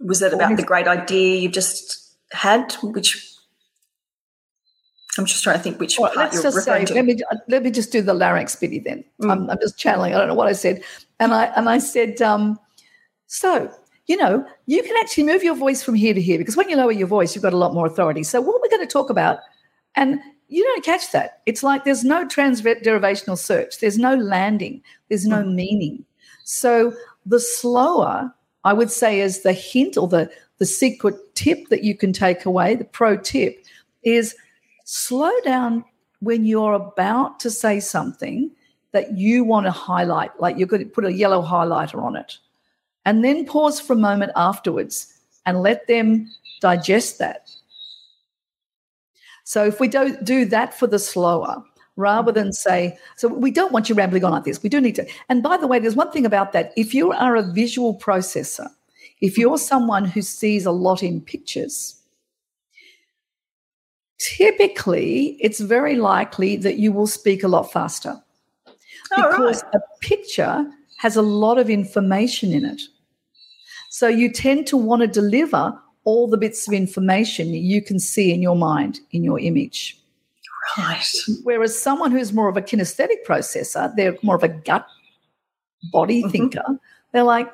was 0.00 0.20
that 0.20 0.32
about 0.32 0.56
the 0.56 0.62
great 0.62 0.86
idea 0.86 1.40
you've 1.40 1.52
just 1.52 2.14
had, 2.32 2.72
which 2.82 3.24
I'm 5.16 5.26
just 5.26 5.42
trying 5.42 5.56
to 5.56 5.62
think 5.62 5.80
which 5.80 5.98
well, 5.98 6.12
part 6.12 6.32
let's 6.32 6.42
just 6.42 6.64
say, 6.64 6.84
to. 6.84 6.94
Let 6.94 7.04
me 7.04 7.18
let 7.48 7.62
me 7.62 7.70
just 7.70 7.90
do 7.90 8.02
the 8.02 8.14
larynx 8.14 8.54
bitty 8.54 8.78
then. 8.78 9.04
Mm. 9.20 9.32
I'm, 9.32 9.50
I'm, 9.50 9.58
just 9.60 9.76
channeling. 9.76 10.14
I 10.14 10.18
don't 10.18 10.28
know 10.28 10.34
what 10.34 10.46
I 10.46 10.52
said, 10.52 10.82
and 11.18 11.32
I 11.32 11.46
and 11.56 11.68
I 11.68 11.78
said, 11.78 12.22
um, 12.22 12.58
so 13.26 13.72
you 14.08 14.16
know, 14.16 14.44
you 14.66 14.82
can 14.82 14.96
actually 14.98 15.24
move 15.24 15.44
your 15.44 15.54
voice 15.54 15.82
from 15.82 15.94
here 15.94 16.14
to 16.14 16.20
here 16.20 16.38
because 16.38 16.56
when 16.56 16.68
you 16.68 16.76
lower 16.76 16.90
your 16.90 17.06
voice, 17.06 17.34
you've 17.34 17.42
got 17.42 17.52
a 17.52 17.58
lot 17.58 17.74
more 17.74 17.86
authority. 17.86 18.22
So 18.22 18.40
what 18.40 18.60
we're 18.60 18.70
going 18.70 18.86
to 18.86 18.92
talk 18.92 19.10
about, 19.10 19.40
and 19.94 20.18
you 20.48 20.64
don't 20.64 20.84
catch 20.84 21.12
that. 21.12 21.42
It's 21.44 21.62
like 21.62 21.84
there's 21.84 22.04
no 22.04 22.26
transderivational 22.26 23.36
search. 23.36 23.78
There's 23.80 23.98
no 23.98 24.14
landing. 24.14 24.82
There's 25.08 25.26
no 25.26 25.42
mm. 25.42 25.54
meaning. 25.54 26.04
So 26.44 26.94
the 27.26 27.38
slower, 27.38 28.34
I 28.64 28.72
would 28.72 28.90
say, 28.90 29.20
is 29.20 29.42
the 29.42 29.52
hint 29.52 29.98
or 29.98 30.08
the 30.08 30.30
the 30.56 30.66
secret 30.66 31.14
tip 31.34 31.68
that 31.68 31.84
you 31.84 31.94
can 31.94 32.12
take 32.12 32.44
away, 32.44 32.74
the 32.74 32.84
pro 32.84 33.16
tip, 33.16 33.64
is 34.02 34.34
slow 34.84 35.32
down 35.44 35.84
when 36.20 36.46
you're 36.46 36.72
about 36.72 37.38
to 37.40 37.50
say 37.50 37.78
something 37.78 38.50
that 38.92 39.16
you 39.16 39.44
want 39.44 39.66
to 39.66 39.70
highlight, 39.70 40.30
like 40.40 40.56
you're 40.56 40.66
going 40.66 40.82
to 40.82 40.88
put 40.88 41.04
a 41.04 41.12
yellow 41.12 41.42
highlighter 41.42 42.02
on 42.02 42.16
it. 42.16 42.38
And 43.08 43.24
then 43.24 43.46
pause 43.46 43.80
for 43.80 43.94
a 43.94 43.96
moment 43.96 44.32
afterwards 44.36 45.14
and 45.46 45.62
let 45.62 45.86
them 45.86 46.30
digest 46.60 47.18
that. 47.18 47.48
So 49.44 49.64
if 49.64 49.80
we 49.80 49.88
don't 49.88 50.22
do 50.26 50.44
that 50.44 50.78
for 50.78 50.86
the 50.86 50.98
slower, 50.98 51.64
rather 51.96 52.30
than 52.30 52.52
say, 52.52 52.98
so 53.16 53.26
we 53.26 53.50
don't 53.50 53.72
want 53.72 53.88
you 53.88 53.94
rambling 53.94 54.24
on 54.24 54.32
like 54.32 54.44
this. 54.44 54.62
We 54.62 54.68
do 54.68 54.78
need 54.78 54.94
to. 54.96 55.06
And 55.30 55.42
by 55.42 55.56
the 55.56 55.66
way, 55.66 55.78
there's 55.78 55.96
one 55.96 56.12
thing 56.12 56.26
about 56.26 56.52
that. 56.52 56.74
If 56.76 56.92
you 56.92 57.12
are 57.12 57.34
a 57.34 57.42
visual 57.42 57.98
processor, 57.98 58.68
if 59.22 59.38
you're 59.38 59.56
someone 59.56 60.04
who 60.04 60.20
sees 60.20 60.66
a 60.66 60.70
lot 60.70 61.02
in 61.02 61.22
pictures, 61.22 61.96
typically 64.18 65.38
it's 65.40 65.60
very 65.60 65.96
likely 65.96 66.56
that 66.56 66.76
you 66.76 66.92
will 66.92 67.06
speak 67.06 67.42
a 67.42 67.48
lot 67.48 67.72
faster 67.72 68.22
because 69.16 69.62
right. 69.62 69.74
a 69.76 69.80
picture 70.02 70.70
has 70.98 71.16
a 71.16 71.22
lot 71.22 71.56
of 71.56 71.70
information 71.70 72.52
in 72.52 72.66
it. 72.66 72.82
So 73.88 74.08
you 74.08 74.30
tend 74.30 74.66
to 74.68 74.76
want 74.76 75.02
to 75.02 75.08
deliver 75.08 75.78
all 76.04 76.28
the 76.28 76.36
bits 76.36 76.66
of 76.66 76.74
information 76.74 77.48
you 77.52 77.82
can 77.82 77.98
see 77.98 78.32
in 78.32 78.40
your 78.40 78.56
mind, 78.56 79.00
in 79.10 79.24
your 79.24 79.38
image. 79.38 79.98
Right. 80.76 81.04
Whereas 81.42 81.78
someone 81.78 82.10
who's 82.10 82.32
more 82.32 82.48
of 82.48 82.56
a 82.56 82.62
kinesthetic 82.62 83.24
processor, 83.26 83.94
they're 83.96 84.16
more 84.22 84.36
of 84.36 84.42
a 84.42 84.48
gut 84.48 84.86
body 85.92 86.20
mm-hmm. 86.22 86.30
thinker, 86.30 86.64
they're 87.12 87.24
like, 87.24 87.50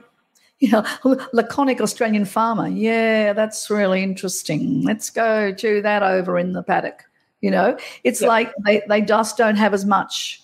you 0.58 0.70
know, 0.70 0.84
laconic 1.32 1.80
Australian 1.80 2.24
farmer. 2.24 2.68
Yeah, 2.68 3.32
that's 3.32 3.70
really 3.70 4.02
interesting. 4.02 4.82
Let's 4.82 5.10
go 5.10 5.52
chew 5.52 5.82
that 5.82 6.02
over 6.02 6.38
in 6.38 6.52
the 6.52 6.62
paddock. 6.62 7.04
You 7.40 7.50
know, 7.50 7.76
it's 8.04 8.22
yep. 8.22 8.28
like 8.28 8.52
they, 8.64 8.82
they 8.88 9.02
just 9.02 9.36
don't 9.36 9.56
have 9.56 9.74
as 9.74 9.84
much 9.84 10.40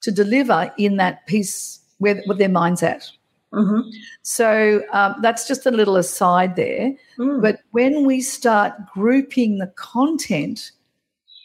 to 0.00 0.10
deliver 0.10 0.72
in 0.78 0.96
that 0.96 1.26
piece 1.26 1.80
where, 1.98 2.22
where 2.26 2.36
their 2.36 2.48
mind's 2.48 2.82
at. 2.82 3.10
Mm-hmm. 3.52 3.88
So 4.22 4.82
um, 4.92 5.16
that's 5.22 5.48
just 5.48 5.66
a 5.66 5.70
little 5.70 5.96
aside 5.96 6.56
there. 6.56 6.94
Mm. 7.18 7.42
But 7.42 7.60
when 7.72 8.06
we 8.06 8.20
start 8.20 8.74
grouping 8.92 9.58
the 9.58 9.66
content 9.76 10.70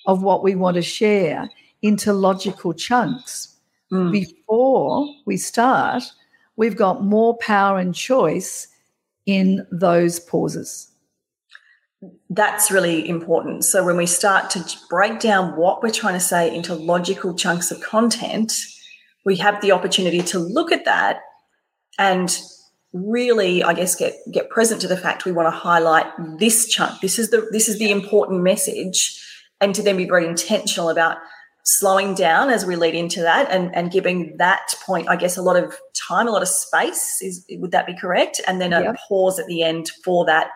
of 0.05 0.21
what 0.21 0.43
we 0.43 0.55
want 0.55 0.75
to 0.75 0.81
share 0.81 1.49
into 1.81 2.13
logical 2.13 2.73
chunks 2.73 3.55
mm. 3.91 4.11
before 4.11 5.07
we 5.25 5.37
start, 5.37 6.03
we've 6.57 6.77
got 6.77 7.03
more 7.03 7.37
power 7.37 7.79
and 7.79 7.95
choice 7.95 8.67
in 9.25 9.65
those 9.71 10.19
pauses. 10.19 10.91
That's 12.29 12.69
really 12.69 13.07
important. 13.09 13.65
So 13.65 13.83
when 13.83 13.97
we 13.97 14.05
start 14.05 14.51
to 14.51 14.63
break 14.89 15.19
down 15.19 15.55
what 15.57 15.81
we're 15.81 15.89
trying 15.89 16.13
to 16.13 16.19
say 16.19 16.53
into 16.53 16.75
logical 16.75 17.33
chunks 17.33 17.71
of 17.71 17.81
content, 17.81 18.53
we 19.25 19.35
have 19.37 19.59
the 19.61 19.71
opportunity 19.71 20.21
to 20.21 20.37
look 20.37 20.71
at 20.71 20.85
that 20.85 21.21
and 21.97 22.37
really, 22.93 23.63
I 23.63 23.73
guess, 23.73 23.95
get 23.95 24.15
get 24.31 24.49
present 24.49 24.81
to 24.81 24.87
the 24.87 24.97
fact 24.97 25.25
we 25.25 25.31
want 25.31 25.47
to 25.47 25.51
highlight 25.51 26.05
this 26.39 26.67
chunk. 26.67 27.01
This 27.01 27.19
is 27.19 27.29
the 27.29 27.47
this 27.51 27.67
is 27.67 27.77
the 27.77 27.91
important 27.91 28.41
message, 28.41 29.21
and 29.61 29.75
to 29.75 29.83
then 29.83 29.97
be 29.97 30.05
very 30.05 30.25
intentional 30.25 30.89
about 30.89 31.17
slowing 31.63 32.13
down 32.13 32.49
as 32.49 32.63
we 32.65 32.75
lead 32.75 32.93
into 32.93 33.21
that 33.21 33.49
and, 33.49 33.75
and 33.75 33.91
giving 33.91 34.37
that 34.37 34.75
point, 34.85 35.09
I 35.09 35.15
guess, 35.15 35.35
a 35.35 35.41
lot 35.41 35.57
of 35.57 35.75
time, 36.07 36.27
a 36.27 36.31
lot 36.31 36.43
of 36.43 36.47
space. 36.47 37.21
Is 37.21 37.45
would 37.51 37.71
that 37.71 37.87
be 37.87 37.97
correct? 37.97 38.39
And 38.47 38.61
then 38.61 38.71
a 38.71 38.81
yep. 38.81 38.95
pause 39.07 39.39
at 39.39 39.47
the 39.47 39.63
end 39.63 39.89
for 40.03 40.25
that 40.25 40.51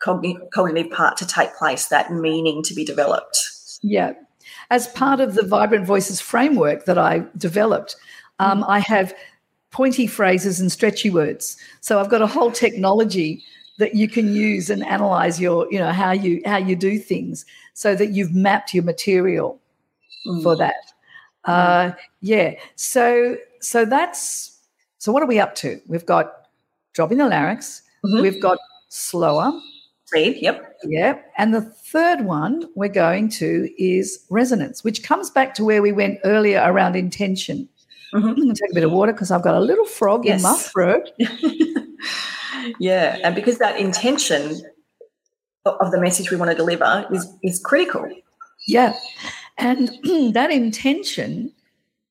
cognitive 0.00 0.90
part 0.90 1.16
to 1.18 1.26
take 1.26 1.54
place, 1.56 1.86
that 1.86 2.12
meaning 2.12 2.62
to 2.62 2.74
be 2.74 2.84
developed. 2.84 3.38
Yeah. 3.82 4.12
As 4.70 4.86
part 4.88 5.20
of 5.20 5.34
the 5.34 5.42
Vibrant 5.42 5.86
Voices 5.86 6.20
framework 6.20 6.84
that 6.86 6.98
I 6.98 7.24
developed, 7.36 7.96
um, 8.38 8.64
I 8.64 8.78
have 8.80 9.14
pointy 9.70 10.06
phrases 10.06 10.60
and 10.60 10.72
stretchy 10.72 11.10
words. 11.10 11.56
So 11.80 12.00
I've 12.00 12.08
got 12.08 12.22
a 12.22 12.26
whole 12.26 12.50
technology 12.50 13.42
that 13.78 13.94
you 13.94 14.08
can 14.08 14.34
use 14.34 14.70
and 14.70 14.84
analyze 14.84 15.40
your, 15.40 15.66
you 15.70 15.78
know, 15.78 15.92
how 15.92 16.12
you 16.12 16.42
how 16.44 16.56
you 16.56 16.74
do 16.74 16.98
things, 16.98 17.44
so 17.74 17.94
that 17.94 18.10
you've 18.10 18.34
mapped 18.34 18.74
your 18.74 18.84
material 18.84 19.60
mm. 20.26 20.42
for 20.42 20.56
that. 20.56 20.92
Uh, 21.44 21.92
yeah. 22.20 22.54
So 22.76 23.36
so 23.60 23.84
that's 23.84 24.58
so. 24.98 25.12
What 25.12 25.22
are 25.22 25.26
we 25.26 25.38
up 25.38 25.54
to? 25.56 25.80
We've 25.86 26.06
got 26.06 26.48
dropping 26.92 27.18
the 27.18 27.28
larynx. 27.28 27.82
Mm-hmm. 28.04 28.22
We've 28.22 28.42
got 28.42 28.58
slower. 28.88 29.52
Read. 30.12 30.38
Yep. 30.40 30.78
Yep. 30.84 31.32
And 31.36 31.52
the 31.52 31.60
third 31.60 32.24
one 32.24 32.68
we're 32.74 32.88
going 32.88 33.28
to 33.30 33.68
is 33.78 34.24
resonance, 34.30 34.82
which 34.82 35.02
comes 35.02 35.28
back 35.30 35.54
to 35.54 35.64
where 35.64 35.82
we 35.82 35.92
went 35.92 36.18
earlier 36.24 36.62
around 36.64 36.96
intention. 36.96 37.68
Mm-hmm. 38.14 38.26
I'm 38.26 38.34
going 38.34 38.54
to 38.54 38.60
take 38.60 38.70
a 38.70 38.74
bit 38.74 38.84
of 38.84 38.92
water 38.92 39.12
because 39.12 39.30
I've 39.30 39.42
got 39.42 39.54
a 39.54 39.60
little 39.60 39.84
frog 39.84 40.24
yes. 40.24 40.40
in 40.40 40.42
my 40.42 40.56
throat. 40.56 41.10
yeah, 42.78 43.18
and 43.22 43.34
because 43.34 43.58
that 43.58 43.78
intention 43.78 44.62
of 45.66 45.90
the 45.90 46.00
message 46.00 46.30
we 46.30 46.36
want 46.36 46.50
to 46.50 46.56
deliver 46.56 47.06
is 47.12 47.30
is 47.42 47.60
critical. 47.60 48.08
Yeah, 48.66 48.94
and 49.58 49.90
that 50.32 50.50
intention 50.50 51.52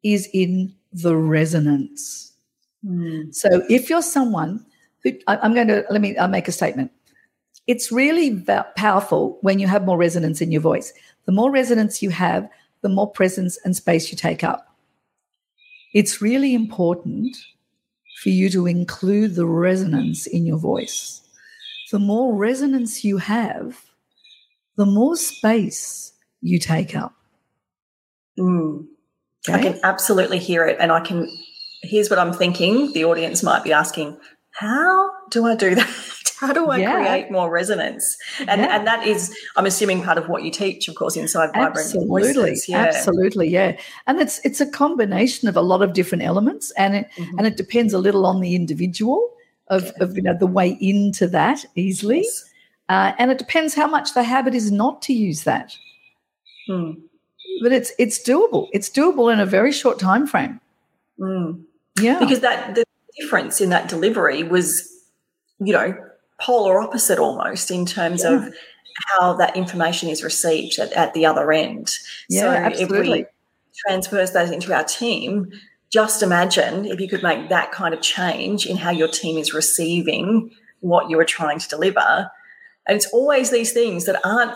is 0.03 0.29
in 0.33 0.73
the 0.93 1.15
resonance. 1.15 2.33
Mm. 2.85 3.33
So 3.33 3.63
if 3.69 3.89
you're 3.89 4.03
someone 4.03 4.63
who 5.03 5.13
I'm 5.27 5.53
going 5.53 5.67
to 5.67 5.85
let 5.89 6.01
me 6.01 6.15
I'll 6.17 6.27
make 6.27 6.47
a 6.47 6.51
statement. 6.51 6.91
It's 7.65 7.91
really 7.91 8.45
powerful 8.77 9.39
when 9.41 9.59
you 9.59 9.67
have 9.67 9.83
more 9.83 9.97
resonance 9.97 10.39
in 10.39 10.53
your 10.53 10.61
voice. 10.61 10.93
The 11.25 11.33
more 11.33 11.51
resonance 11.51 12.01
you 12.01 12.11
have, 12.11 12.47
the 12.79 12.87
more 12.87 13.11
presence 13.11 13.59
and 13.65 13.75
space 13.75 14.09
you 14.09 14.17
take 14.17 14.41
up 14.41 14.66
it's 15.97 16.21
really 16.21 16.53
important 16.53 17.35
for 18.21 18.29
you 18.29 18.51
to 18.51 18.67
include 18.67 19.33
the 19.33 19.47
resonance 19.47 20.27
in 20.27 20.45
your 20.45 20.59
voice. 20.59 21.21
The 21.91 21.97
more 21.97 22.35
resonance 22.35 23.03
you 23.03 23.17
have, 23.17 23.83
the 24.75 24.85
more 24.85 25.15
space 25.15 26.13
you 26.39 26.59
take 26.59 26.95
up. 26.95 27.15
Mm. 28.37 28.85
Okay? 29.49 29.57
I 29.57 29.63
can 29.63 29.79
absolutely 29.83 30.37
hear 30.37 30.67
it. 30.67 30.77
And 30.79 30.91
I 30.91 30.99
can, 30.99 31.35
here's 31.81 32.11
what 32.11 32.19
I'm 32.19 32.31
thinking 32.31 32.93
the 32.93 33.05
audience 33.05 33.41
might 33.41 33.63
be 33.63 33.73
asking 33.73 34.19
how 34.51 35.09
do 35.31 35.47
I 35.47 35.55
do 35.55 35.73
that? 35.73 36.06
How 36.39 36.53
do 36.53 36.69
I 36.69 36.77
yeah. 36.77 36.93
create 36.93 37.31
more 37.31 37.49
resonance? 37.49 38.15
And 38.47 38.61
yeah. 38.61 38.77
and 38.77 38.85
that 38.85 39.07
is, 39.07 39.35
I'm 39.55 39.65
assuming, 39.65 40.03
part 40.03 40.19
of 40.19 40.29
what 40.29 40.43
you 40.43 40.51
teach, 40.51 40.87
of 40.87 40.93
course, 40.93 41.17
inside 41.17 41.47
Vibrant 41.47 41.77
Absolutely. 41.77 42.33
Voices. 42.33 42.69
Yeah. 42.69 42.83
Absolutely, 42.83 43.49
yeah. 43.49 43.77
And 44.05 44.19
it's 44.19 44.39
it's 44.45 44.61
a 44.61 44.69
combination 44.69 45.47
of 45.47 45.57
a 45.57 45.61
lot 45.61 45.81
of 45.81 45.93
different 45.93 46.23
elements, 46.23 46.71
and 46.71 46.95
it 46.95 47.07
mm-hmm. 47.15 47.39
and 47.39 47.47
it 47.47 47.57
depends 47.57 47.91
a 47.93 47.97
little 47.97 48.25
on 48.25 48.41
the 48.41 48.55
individual 48.55 49.33
of, 49.69 49.91
of 49.99 50.15
you 50.15 50.21
know 50.21 50.37
the 50.37 50.47
way 50.47 50.77
into 50.79 51.27
that 51.27 51.65
easily, 51.75 52.17
yes. 52.17 52.49
uh, 52.89 53.13
and 53.17 53.31
it 53.31 53.39
depends 53.39 53.73
how 53.73 53.87
much 53.87 54.13
the 54.13 54.23
habit 54.23 54.53
is 54.53 54.71
not 54.71 55.01
to 55.03 55.13
use 55.13 55.43
that. 55.43 55.75
Hmm. 56.67 56.91
But 57.63 57.71
it's 57.71 57.91
it's 57.97 58.19
doable. 58.19 58.69
It's 58.73 58.89
doable 58.89 59.33
in 59.33 59.39
a 59.39 59.45
very 59.45 59.71
short 59.71 59.97
time 59.97 60.27
frame. 60.27 60.59
Mm. 61.19 61.63
Yeah, 61.99 62.19
because 62.19 62.41
that 62.41 62.75
the 62.75 62.85
difference 63.19 63.59
in 63.59 63.69
that 63.69 63.89
delivery 63.89 64.43
was, 64.43 64.87
you 65.59 65.73
know, 65.73 65.97
polar 66.39 66.79
opposite 66.79 67.19
almost 67.19 67.71
in 67.71 67.85
terms 67.85 68.23
yeah. 68.23 68.47
of 68.47 68.53
how 69.05 69.33
that 69.33 69.55
information 69.55 70.09
is 70.09 70.23
received 70.23 70.79
at, 70.79 70.91
at 70.93 71.13
the 71.13 71.25
other 71.25 71.51
end. 71.51 71.91
Yeah, 72.29 72.41
so 72.41 72.49
absolutely. 72.49 73.19
if 73.21 73.27
we 73.27 73.31
transverse 73.87 74.31
that 74.31 74.51
into 74.51 74.73
our 74.73 74.83
team, 74.83 75.51
just 75.91 76.21
imagine 76.21 76.85
if 76.85 76.99
you 76.99 77.07
could 77.07 77.23
make 77.23 77.49
that 77.49 77.71
kind 77.71 77.93
of 77.93 78.01
change 78.01 78.65
in 78.65 78.77
how 78.77 78.91
your 78.91 79.07
team 79.07 79.37
is 79.37 79.53
receiving 79.53 80.51
what 80.81 81.09
you 81.09 81.19
are 81.19 81.25
trying 81.25 81.59
to 81.59 81.67
deliver. 81.67 82.29
And 82.87 82.95
it's 82.95 83.07
always 83.07 83.51
these 83.51 83.73
things 83.73 84.05
that 84.05 84.19
aren't 84.25 84.53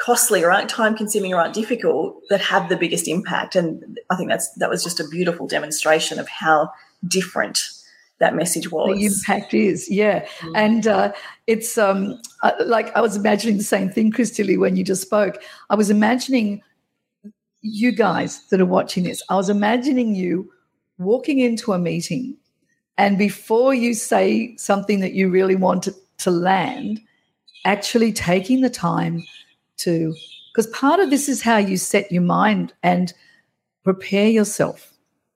costly 0.00 0.44
or 0.44 0.52
aren't 0.52 0.68
time 0.68 0.96
consuming 0.96 1.32
or 1.32 1.40
aren't 1.40 1.54
difficult 1.54 2.20
that 2.28 2.40
have 2.40 2.68
the 2.68 2.76
biggest 2.76 3.08
impact. 3.08 3.56
And 3.56 3.98
I 4.10 4.16
think 4.16 4.28
that's 4.28 4.52
that 4.54 4.70
was 4.70 4.84
just 4.84 5.00
a 5.00 5.08
beautiful 5.08 5.46
demonstration 5.46 6.18
of 6.18 6.28
how 6.28 6.72
different 7.06 7.70
that 8.18 8.34
message 8.34 8.70
was. 8.70 8.98
The 8.98 9.06
impact 9.06 9.54
is, 9.54 9.90
yeah. 9.90 10.26
Mm. 10.40 10.52
And 10.56 10.86
uh, 10.86 11.12
it's 11.46 11.76
um, 11.76 12.20
uh, 12.42 12.52
like 12.64 12.94
I 12.96 13.00
was 13.00 13.16
imagining 13.16 13.58
the 13.58 13.64
same 13.64 13.90
thing, 13.90 14.10
Christy 14.10 14.42
Lee, 14.42 14.56
when 14.56 14.76
you 14.76 14.84
just 14.84 15.02
spoke. 15.02 15.42
I 15.70 15.74
was 15.74 15.90
imagining 15.90 16.62
you 17.62 17.92
guys 17.92 18.46
that 18.48 18.60
are 18.60 18.66
watching 18.66 19.04
this, 19.04 19.22
I 19.28 19.34
was 19.34 19.48
imagining 19.48 20.14
you 20.14 20.50
walking 20.98 21.40
into 21.40 21.72
a 21.72 21.78
meeting 21.78 22.36
and 22.98 23.18
before 23.18 23.74
you 23.74 23.92
say 23.92 24.56
something 24.56 25.00
that 25.00 25.12
you 25.12 25.28
really 25.28 25.56
want 25.56 25.82
to, 25.82 25.94
to 26.18 26.30
land, 26.30 27.00
actually 27.64 28.12
taking 28.12 28.62
the 28.62 28.70
time 28.70 29.22
to, 29.78 30.14
because 30.52 30.66
part 30.68 31.00
of 31.00 31.10
this 31.10 31.28
is 31.28 31.42
how 31.42 31.58
you 31.58 31.76
set 31.76 32.10
your 32.10 32.22
mind 32.22 32.72
and 32.82 33.12
prepare 33.84 34.28
yourself. 34.28 34.94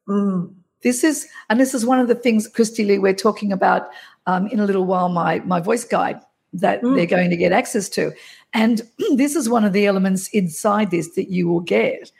Mm 0.08 0.54
this 0.82 1.04
is, 1.04 1.28
and 1.48 1.60
this 1.60 1.74
is 1.74 1.84
one 1.84 2.00
of 2.00 2.08
the 2.08 2.14
things, 2.14 2.48
Christy 2.48 2.84
Lee, 2.84 2.98
we're 2.98 3.14
talking 3.14 3.52
about 3.52 3.90
um, 4.26 4.46
in 4.48 4.60
a 4.60 4.64
little 4.64 4.84
while, 4.84 5.08
my, 5.08 5.40
my 5.40 5.60
voice 5.60 5.84
guide 5.84 6.20
that 6.52 6.82
mm. 6.82 6.94
they're 6.96 7.06
going 7.06 7.30
to 7.30 7.36
get 7.36 7.52
access 7.52 7.88
to. 7.90 8.12
And 8.52 8.82
this 9.16 9.36
is 9.36 9.48
one 9.48 9.64
of 9.64 9.72
the 9.72 9.86
elements 9.86 10.28
inside 10.28 10.90
this 10.90 11.14
that 11.14 11.30
you 11.30 11.48
will 11.48 11.60
get, 11.60 12.10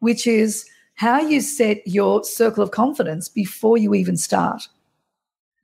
which 0.00 0.26
is 0.26 0.68
how 0.94 1.20
you 1.20 1.40
set 1.40 1.86
your 1.86 2.24
circle 2.24 2.62
of 2.62 2.70
confidence 2.70 3.28
before 3.28 3.76
you 3.76 3.94
even 3.94 4.16
start. 4.16 4.68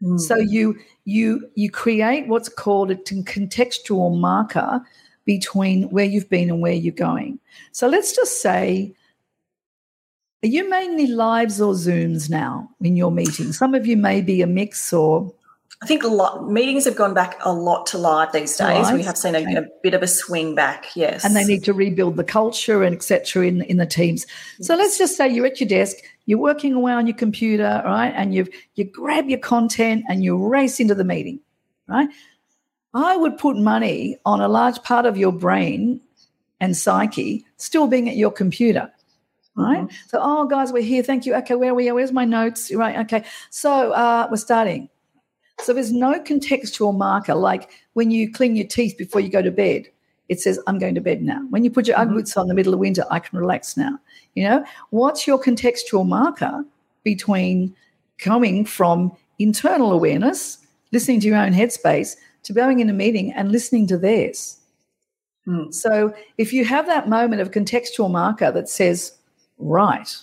Mm. 0.02 0.20
So 0.20 0.36
you 0.36 0.76
you 1.04 1.48
you 1.54 1.70
create 1.70 2.28
what's 2.28 2.48
called 2.48 2.90
a 2.90 2.96
contextual 2.96 4.18
marker 4.18 4.80
between 5.24 5.88
where 5.90 6.04
you've 6.04 6.28
been 6.28 6.50
and 6.50 6.60
where 6.60 6.72
you're 6.72 6.92
going. 6.92 7.38
So 7.70 7.88
let's 7.88 8.14
just 8.14 8.42
say 8.42 8.94
are 10.42 10.48
you 10.48 10.68
mainly 10.68 11.06
lives 11.06 11.60
or 11.60 11.72
Zooms 11.74 12.28
now 12.28 12.68
in 12.80 12.96
your 12.96 13.12
meetings? 13.12 13.58
Some 13.58 13.74
of 13.74 13.86
you 13.86 13.96
may 13.96 14.20
be 14.20 14.42
a 14.42 14.46
mix 14.46 14.92
or. 14.92 15.32
I 15.80 15.86
think 15.86 16.04
a 16.04 16.08
lot, 16.08 16.48
meetings 16.48 16.84
have 16.84 16.94
gone 16.94 17.12
back 17.12 17.36
a 17.44 17.52
lot 17.52 17.86
to 17.86 17.98
live 17.98 18.30
these 18.32 18.56
days. 18.56 18.90
We 18.92 19.02
have 19.02 19.18
seen 19.18 19.34
a, 19.34 19.42
a, 19.60 19.66
bit 19.82 19.94
of 19.94 20.02
a 20.02 20.06
swing 20.06 20.54
back, 20.54 20.94
yes. 20.94 21.24
And 21.24 21.34
they 21.34 21.44
need 21.44 21.64
to 21.64 21.72
rebuild 21.72 22.16
the 22.16 22.24
culture 22.24 22.84
and 22.84 22.94
etc. 22.94 23.46
in 23.46 23.62
in 23.62 23.78
the 23.78 23.86
teams. 23.86 24.26
Yes. 24.58 24.68
So 24.68 24.76
let's 24.76 24.96
just 24.96 25.16
say 25.16 25.28
you're 25.28 25.46
at 25.46 25.60
your 25.60 25.68
desk, 25.68 25.96
you're 26.26 26.38
working 26.38 26.74
away 26.74 26.92
on 26.92 27.08
your 27.08 27.16
computer, 27.16 27.82
right? 27.84 28.12
And 28.14 28.32
you 28.32 28.46
you 28.76 28.84
grab 28.84 29.28
your 29.28 29.40
content 29.40 30.04
and 30.08 30.22
you 30.22 30.36
race 30.36 30.78
into 30.78 30.94
the 30.94 31.04
meeting, 31.04 31.40
right? 31.88 32.08
I 32.94 33.16
would 33.16 33.38
put 33.38 33.56
money 33.56 34.18
on 34.24 34.40
a 34.40 34.48
large 34.48 34.82
part 34.84 35.04
of 35.04 35.16
your 35.16 35.32
brain 35.32 36.00
and 36.60 36.76
psyche 36.76 37.44
still 37.56 37.88
being 37.88 38.08
at 38.08 38.16
your 38.16 38.30
computer 38.30 38.92
right? 39.56 39.80
Mm-hmm. 39.80 40.08
So, 40.08 40.18
oh, 40.20 40.46
guys, 40.46 40.72
we're 40.72 40.82
here. 40.82 41.02
Thank 41.02 41.26
you. 41.26 41.34
Okay, 41.36 41.54
where 41.54 41.70
are 41.70 41.74
we? 41.74 41.90
Where's 41.92 42.12
my 42.12 42.24
notes? 42.24 42.72
Right. 42.74 42.98
Okay. 43.00 43.24
So 43.50 43.92
uh, 43.92 44.28
we're 44.30 44.36
starting. 44.36 44.88
So 45.60 45.72
there's 45.72 45.92
no 45.92 46.20
contextual 46.20 46.96
marker 46.96 47.34
like 47.34 47.70
when 47.92 48.10
you 48.10 48.32
clean 48.32 48.56
your 48.56 48.66
teeth 48.66 48.96
before 48.98 49.20
you 49.20 49.28
go 49.28 49.42
to 49.42 49.50
bed. 49.50 49.88
It 50.28 50.40
says, 50.40 50.58
I'm 50.66 50.78
going 50.78 50.94
to 50.94 51.00
bed 51.00 51.22
now. 51.22 51.44
When 51.50 51.62
you 51.62 51.70
put 51.70 51.86
your 51.86 51.96
mm-hmm. 51.96 52.14
boots 52.14 52.36
on 52.36 52.44
in 52.44 52.48
the 52.48 52.54
middle 52.54 52.72
of 52.72 52.80
winter, 52.80 53.04
I 53.10 53.18
can 53.18 53.38
relax 53.38 53.76
now. 53.76 53.98
You 54.34 54.48
know, 54.48 54.64
what's 54.90 55.26
your 55.26 55.40
contextual 55.40 56.06
marker 56.06 56.64
between 57.04 57.74
coming 58.18 58.64
from 58.64 59.14
internal 59.38 59.92
awareness, 59.92 60.58
listening 60.90 61.20
to 61.20 61.26
your 61.26 61.36
own 61.36 61.52
headspace, 61.52 62.16
to 62.44 62.52
going 62.52 62.80
in 62.80 62.88
a 62.88 62.94
meeting 62.94 63.32
and 63.32 63.52
listening 63.52 63.86
to 63.88 63.98
theirs? 63.98 64.58
Mm. 65.46 65.74
So 65.74 66.14
if 66.38 66.52
you 66.52 66.64
have 66.64 66.86
that 66.86 67.08
moment 67.08 67.42
of 67.42 67.50
contextual 67.50 68.10
marker 68.10 68.50
that 68.52 68.68
says, 68.68 69.18
right, 69.62 70.16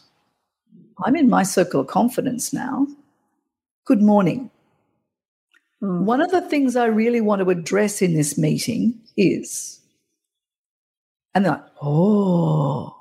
I'm 1.05 1.15
in 1.15 1.29
my 1.29 1.43
circle 1.43 1.81
of 1.81 1.87
confidence 1.87 2.53
now. 2.53 2.87
Good 3.85 4.01
morning. 4.01 4.51
Mm. 5.81 6.01
One 6.03 6.21
of 6.21 6.31
the 6.31 6.41
things 6.41 6.75
I 6.75 6.85
really 6.85 7.21
want 7.21 7.41
to 7.41 7.49
address 7.49 8.01
in 8.01 8.13
this 8.13 8.37
meeting 8.37 8.99
is, 9.17 9.79
and 11.33 11.45
they're 11.45 11.53
like, 11.53 11.65
oh, 11.81 12.95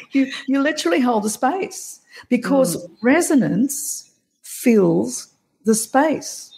you, 0.12 0.30
you 0.48 0.60
literally 0.60 1.00
hold 1.00 1.22
the 1.22 1.30
space 1.30 2.00
because 2.28 2.76
mm. 2.76 2.96
resonance 3.02 4.10
fills 4.42 5.28
the 5.64 5.74
space. 5.74 6.50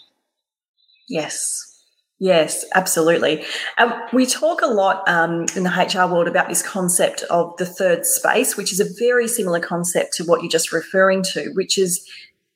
Yes. 1.09 1.76
Yes, 2.19 2.65
absolutely. 2.75 3.45
Um, 3.77 3.93
we 4.13 4.25
talk 4.25 4.63
a 4.63 4.67
lot 4.67 5.07
um, 5.07 5.45
in 5.55 5.65
the 5.65 5.71
HR 5.71 6.11
world 6.11 6.29
about 6.29 6.49
this 6.49 6.63
concept 6.63 7.23
of 7.25 7.55
the 7.59 7.67
third 7.67 8.07
space, 8.07 8.57
which 8.57 8.73
is 8.73 8.81
a 8.81 8.87
very 8.99 9.29
similar 9.29 9.61
concept 9.61 10.15
to 10.15 10.25
what 10.25 10.41
you're 10.41 10.51
just 10.51 10.73
referring 10.73 11.23
to, 11.35 11.51
which 11.53 11.77
is 11.77 12.09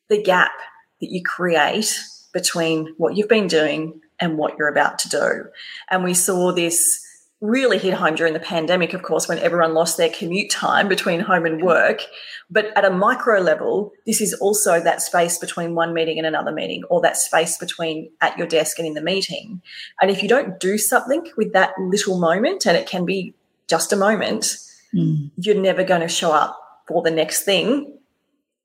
the 0.08 0.22
gap 0.22 0.52
that 1.00 1.10
you 1.10 1.22
create 1.22 1.98
between 2.32 2.94
what 2.96 3.16
you've 3.16 3.28
been 3.28 3.48
doing 3.48 4.00
and 4.18 4.38
what 4.38 4.56
you're 4.56 4.68
about 4.68 4.98
to 5.00 5.08
do. 5.10 5.44
And 5.90 6.04
we 6.04 6.14
saw 6.14 6.52
this 6.52 7.04
really 7.40 7.78
hit 7.78 7.94
home 7.94 8.14
during 8.14 8.34
the 8.34 8.40
pandemic, 8.40 8.92
of 8.92 9.02
course, 9.02 9.26
when 9.26 9.38
everyone 9.38 9.72
lost 9.72 9.96
their 9.96 10.10
commute 10.10 10.50
time 10.50 10.88
between 10.88 11.20
home 11.20 11.46
and 11.46 11.62
work. 11.62 12.02
But 12.50 12.66
at 12.76 12.84
a 12.84 12.90
micro 12.90 13.40
level, 13.40 13.92
this 14.06 14.20
is 14.20 14.34
also 14.34 14.80
that 14.80 15.00
space 15.00 15.38
between 15.38 15.74
one 15.74 15.94
meeting 15.94 16.18
and 16.18 16.26
another 16.26 16.52
meeting, 16.52 16.82
or 16.90 17.00
that 17.00 17.16
space 17.16 17.56
between 17.56 18.10
at 18.20 18.36
your 18.36 18.46
desk 18.46 18.78
and 18.78 18.86
in 18.86 18.94
the 18.94 19.02
meeting. 19.02 19.62
And 20.02 20.10
if 20.10 20.22
you 20.22 20.28
don't 20.28 20.60
do 20.60 20.76
something 20.76 21.30
with 21.36 21.52
that 21.54 21.72
little 21.78 22.18
moment, 22.18 22.66
and 22.66 22.76
it 22.76 22.86
can 22.86 23.06
be 23.06 23.34
just 23.68 23.92
a 23.92 23.96
moment, 23.96 24.56
mm. 24.94 25.30
you're 25.36 25.60
never 25.60 25.82
going 25.82 26.02
to 26.02 26.08
show 26.08 26.32
up 26.32 26.58
for 26.86 27.02
the 27.02 27.10
next 27.10 27.44
thing 27.44 27.96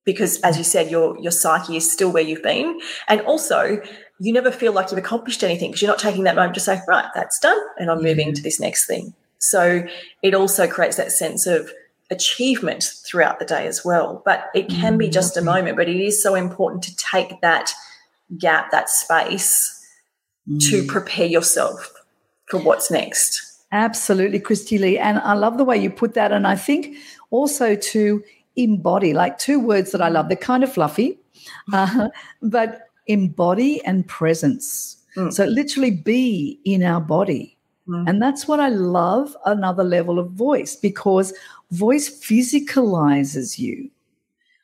because 0.05 0.39
as 0.41 0.57
you 0.57 0.63
said 0.63 0.89
your 0.89 1.19
your 1.19 1.31
psyche 1.31 1.77
is 1.77 1.91
still 1.91 2.11
where 2.11 2.23
you've 2.23 2.43
been 2.43 2.79
and 3.07 3.21
also 3.21 3.81
you 4.19 4.32
never 4.34 4.51
feel 4.51 4.71
like 4.71 4.91
you've 4.91 4.97
accomplished 4.97 5.43
anything 5.43 5.71
because 5.71 5.82
you're 5.82 5.91
not 5.91 5.99
taking 5.99 6.23
that 6.23 6.36
moment 6.36 6.54
to 6.56 6.60
say, 6.60 6.80
right, 6.88 7.10
that's 7.13 7.39
done, 7.39 7.60
and 7.78 7.91
I'm 7.91 8.01
moving 8.01 8.34
to 8.34 8.41
this 8.41 8.60
next 8.60 8.88
thing. 8.88 9.13
So 9.39 9.86
it 10.21 10.34
also 10.34 10.67
creates 10.67 10.97
that 10.97 11.12
sense 11.12 11.45
of 11.45 11.71
achievement 12.12 12.84
throughout 13.06 13.39
the 13.39 13.45
day 13.45 13.67
as 13.67 13.84
well. 13.84 14.21
But 14.25 14.49
it 14.54 14.69
can 14.69 14.97
be 14.97 15.10
just 15.10 15.36
a 15.36 15.39
mm-hmm. 15.39 15.49
moment, 15.49 15.78
but 15.78 15.89
it 15.89 15.99
is 15.99 16.21
so 16.21 16.36
important 16.36 16.84
to 16.84 16.95
take 16.95 17.41
that 17.41 17.73
gap, 18.38 18.71
that 18.71 18.89
space 18.89 19.71
mm. 20.49 20.60
to 20.69 20.84
prepare 20.86 21.28
yourself 21.28 21.91
for 22.47 22.60
what's 22.60 22.91
next. 22.91 23.41
Absolutely, 23.71 24.39
Christy 24.39 24.78
Lee. 24.78 24.97
And 24.97 25.19
I 25.19 25.34
love 25.34 25.58
the 25.58 25.65
way 25.65 25.78
you 25.78 25.89
put 25.89 26.13
that. 26.13 26.32
And 26.32 26.47
I 26.47 26.56
think 26.56 26.95
also 27.32 27.75
to 27.75 28.23
embody, 28.56 29.13
like 29.13 29.38
two 29.38 29.60
words 29.60 29.91
that 29.91 30.01
I 30.01 30.10
love, 30.10 30.28
they're 30.28 30.38
kind 30.38 30.63
of 30.63 30.71
fluffy, 30.71 31.19
uh, 31.73 32.10
but 32.41 32.85
embody 33.08 33.84
and 33.86 34.08
presence. 34.08 34.98
Mm. 35.15 35.34
So 35.34 35.46
literally 35.46 35.91
be 35.91 36.60
in 36.65 36.84
our 36.84 37.02
body. 37.02 37.58
Mm. 37.88 38.10
And 38.10 38.22
that's 38.22 38.48
what 38.48 38.60
I 38.60 38.70
love 38.70 39.36
another 39.46 39.84
level 39.84 40.20
of 40.20 40.32
voice 40.32 40.76
because 40.76 41.34
voice 41.72 42.10
physicalizes 42.10 43.60
you. 43.60 43.89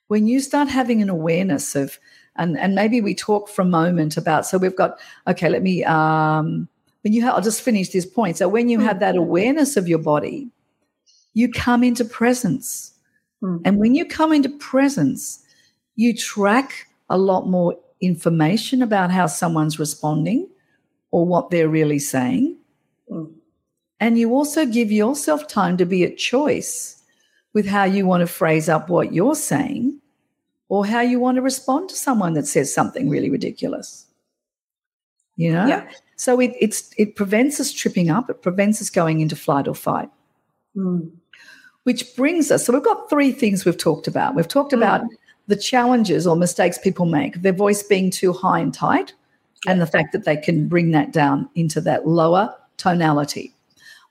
When 0.08 0.28
you 0.28 0.40
start 0.40 0.68
having 0.68 1.02
an 1.02 1.10
awareness 1.10 1.76
of, 1.76 2.00
and, 2.36 2.58
and 2.58 2.76
maybe 2.76 3.02
we 3.02 3.16
talk 3.16 3.48
for 3.48 3.62
a 3.62 3.66
moment 3.66 4.18
about, 4.18 4.46
so 4.46 4.58
we've 4.58 4.76
got, 4.76 5.00
okay, 5.28 5.50
let 5.50 5.62
me, 5.62 5.84
um, 5.86 6.68
when 7.02 7.14
you 7.14 7.22
have, 7.22 7.36
I'll 7.36 7.42
just 7.42 7.62
finish 7.62 7.90
this 7.90 8.06
point. 8.06 8.38
So 8.38 8.48
when 8.48 8.70
you 8.70 8.80
mm. 8.80 8.84
have 8.84 9.00
that 9.00 9.16
awareness 9.16 9.78
of 9.78 9.88
your 9.88 10.00
body, 10.00 10.50
you 11.34 11.50
come 11.52 11.84
into 11.84 12.04
presence. 12.04 12.94
Mm. 13.44 13.62
And 13.66 13.78
when 13.78 13.96
you 13.96 14.06
come 14.06 14.34
into 14.34 14.50
presence, 14.50 15.44
you 15.96 16.16
track 16.16 16.88
a 17.10 17.18
lot 17.18 17.48
more 17.48 17.78
information 18.02 18.82
about 18.82 19.12
how 19.12 19.28
someone's 19.28 19.80
responding 19.80 20.50
or 21.12 21.26
what 21.26 21.50
they're 21.50 21.70
really 21.70 22.00
saying. 22.00 22.58
Mm. 23.10 23.32
And 24.00 24.18
you 24.18 24.34
also 24.34 24.66
give 24.66 24.92
yourself 24.92 25.48
time 25.48 25.78
to 25.78 25.86
be 25.86 26.04
at 26.04 26.18
choice 26.18 27.04
with 27.54 27.68
how 27.68 27.84
you 27.84 28.08
want 28.08 28.22
to 28.22 28.28
phrase 28.28 28.68
up 28.68 28.90
what 28.90 29.14
you're 29.14 29.36
saying 29.36 30.00
or 30.70 30.86
how 30.86 31.02
you 31.02 31.20
want 31.20 31.36
to 31.36 31.42
respond 31.42 31.90
to 31.90 31.96
someone 31.96 32.34
that 32.34 32.48
says 32.48 32.74
something 32.74 33.10
really 33.10 33.30
ridiculous. 33.30 34.08
You 35.36 35.54
know? 35.54 35.68
Yeah. 35.68 35.90
So 36.16 36.40
it, 36.40 36.54
it's, 36.60 36.94
it 36.98 37.16
prevents 37.16 37.60
us 37.60 37.72
tripping 37.72 38.10
up, 38.10 38.30
it 38.30 38.42
prevents 38.42 38.82
us 38.82 38.90
going 38.90 39.20
into 39.20 39.36
flight 39.36 39.68
or 39.68 39.76
fight. 39.76 40.10
Mm. 40.76 41.12
Which 41.84 42.16
brings 42.16 42.52
us, 42.52 42.66
so 42.66 42.74
we've 42.74 42.84
got 42.84 43.10
three 43.10 43.32
things 43.32 43.66
we've 43.66 43.78
talked 43.78 44.08
about. 44.08 44.36
We've 44.36 44.48
talked 44.48 44.72
mm. 44.72 44.78
about 44.78 45.02
the 45.48 45.56
challenges 45.56 46.26
or 46.28 46.36
mistakes 46.36 46.78
people 46.78 47.06
make, 47.06 47.42
their 47.42 47.54
voice 47.54 47.84
being 47.84 48.10
too 48.10 48.34
high 48.34 48.60
and 48.60 48.74
tight, 48.74 49.14
and 49.68 49.82
the 49.82 49.88
fact 49.88 50.12
that 50.12 50.26
they 50.26 50.38
can 50.38 50.68
bring 50.68 50.92
that 50.92 51.12
down 51.12 51.50
into 51.56 51.82
that 51.82 52.08
lower 52.08 52.54
tonality. 52.78 53.54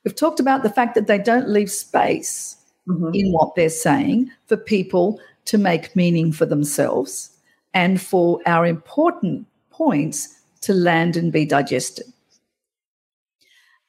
We've 0.04 0.14
talked 0.14 0.40
about 0.40 0.62
the 0.62 0.70
fact 0.70 0.94
that 0.94 1.06
they 1.06 1.18
don't 1.18 1.48
leave 1.48 1.70
space 1.70 2.56
mm-hmm. 2.88 3.10
in 3.14 3.32
what 3.32 3.54
they're 3.54 3.68
saying 3.68 4.30
for 4.46 4.56
people 4.56 5.20
to 5.46 5.58
make 5.58 5.96
meaning 5.96 6.32
for 6.32 6.46
themselves 6.46 7.30
and 7.74 8.00
for 8.00 8.40
our 8.46 8.66
important 8.66 9.46
points 9.70 10.40
to 10.62 10.72
land 10.72 11.16
and 11.16 11.32
be 11.32 11.44
digested. 11.44 12.06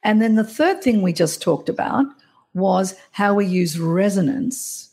And 0.04 0.22
then 0.22 0.36
the 0.36 0.44
third 0.44 0.82
thing 0.82 1.02
we 1.02 1.14
just 1.14 1.42
talked 1.42 1.70
about 1.70 2.06
was 2.54 2.96
how 3.12 3.34
we 3.34 3.46
use 3.46 3.80
resonance 3.80 4.91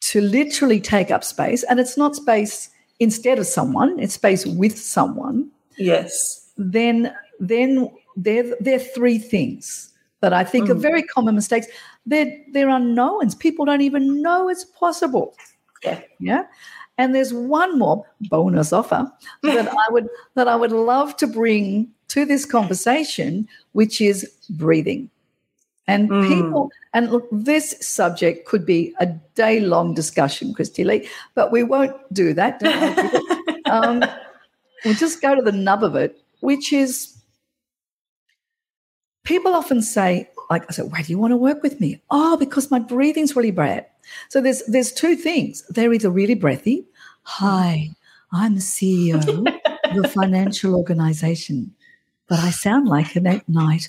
to 0.00 0.20
literally 0.20 0.80
take 0.80 1.10
up 1.10 1.24
space. 1.24 1.62
And 1.64 1.78
it's 1.78 1.96
not 1.96 2.16
space 2.16 2.70
instead 2.98 3.38
of 3.38 3.46
someone, 3.46 3.98
it's 3.98 4.14
space 4.14 4.46
with 4.46 4.78
someone. 4.78 5.50
Yes. 5.76 6.52
Then 6.56 7.14
then 7.38 7.90
there, 8.16 8.54
there 8.60 8.76
are 8.76 8.78
three 8.94 9.18
things 9.18 9.90
that 10.20 10.32
I 10.32 10.44
think 10.44 10.68
mm. 10.68 10.72
are 10.72 10.74
very 10.74 11.02
common 11.02 11.34
mistakes. 11.34 11.66
They're, 12.04 12.30
they're 12.52 12.68
unknowns. 12.68 13.34
People 13.34 13.64
don't 13.64 13.80
even 13.80 14.20
know 14.20 14.48
it's 14.48 14.64
possible. 14.64 15.34
Yeah. 15.82 16.00
Yeah. 16.18 16.44
And 16.98 17.14
there's 17.14 17.32
one 17.32 17.78
more 17.78 18.04
bonus 18.28 18.74
offer 18.74 19.10
that 19.42 19.68
I 19.68 19.92
would 19.92 20.08
that 20.34 20.48
I 20.48 20.56
would 20.56 20.72
love 20.72 21.16
to 21.16 21.26
bring 21.26 21.90
to 22.08 22.26
this 22.26 22.44
conversation, 22.44 23.48
which 23.72 24.02
is 24.02 24.30
breathing. 24.50 25.08
And 25.90 26.08
mm. 26.08 26.28
people, 26.28 26.70
and 26.94 27.10
look, 27.10 27.26
this 27.32 27.74
subject 27.80 28.46
could 28.46 28.64
be 28.64 28.94
a 29.00 29.06
day 29.34 29.60
long 29.60 29.92
discussion, 29.94 30.54
Christy 30.54 30.84
Lee, 30.84 31.08
but 31.34 31.50
we 31.50 31.62
won't 31.62 31.96
do 32.14 32.32
that. 32.34 32.62
um, 33.66 34.04
we'll 34.84 34.94
just 34.94 35.20
go 35.20 35.34
to 35.34 35.42
the 35.42 35.52
nub 35.52 35.82
of 35.82 35.96
it, 35.96 36.20
which 36.40 36.72
is 36.72 37.20
people 39.24 39.54
often 39.54 39.82
say, 39.82 40.28
like, 40.48 40.64
I 40.68 40.72
said, 40.72 40.90
why 40.92 41.02
do 41.02 41.12
you 41.12 41.18
want 41.18 41.32
to 41.32 41.36
work 41.36 41.62
with 41.62 41.80
me? 41.80 42.00
Oh, 42.10 42.36
because 42.36 42.70
my 42.70 42.78
breathing's 42.78 43.34
really 43.34 43.50
bad. 43.50 43.86
So 44.28 44.40
there's 44.40 44.62
there's 44.66 44.92
two 44.92 45.16
things. 45.16 45.64
They're 45.68 45.92
either 45.92 46.10
really 46.10 46.34
breathy. 46.34 46.86
Hi, 47.22 47.90
I'm 48.32 48.54
the 48.54 48.60
CEO 48.60 49.46
of 49.90 50.04
a 50.04 50.08
financial 50.20 50.74
organization, 50.74 51.74
but 52.26 52.38
I 52.38 52.50
sound 52.50 52.88
like 52.88 53.14
an 53.16 53.26
at 53.26 53.48
night 53.48 53.88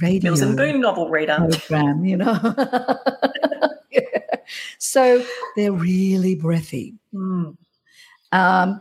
radio 0.00 0.30
Mills 0.30 0.40
and 0.40 0.56
Boon 0.56 0.80
novel 0.80 1.08
reader 1.08 1.36
program, 1.36 2.04
you 2.04 2.16
know. 2.16 2.38
yeah. 3.90 4.00
So 4.78 5.24
they're 5.56 5.72
really 5.72 6.34
breathy. 6.34 6.94
Mm. 7.12 7.56
Um, 8.32 8.80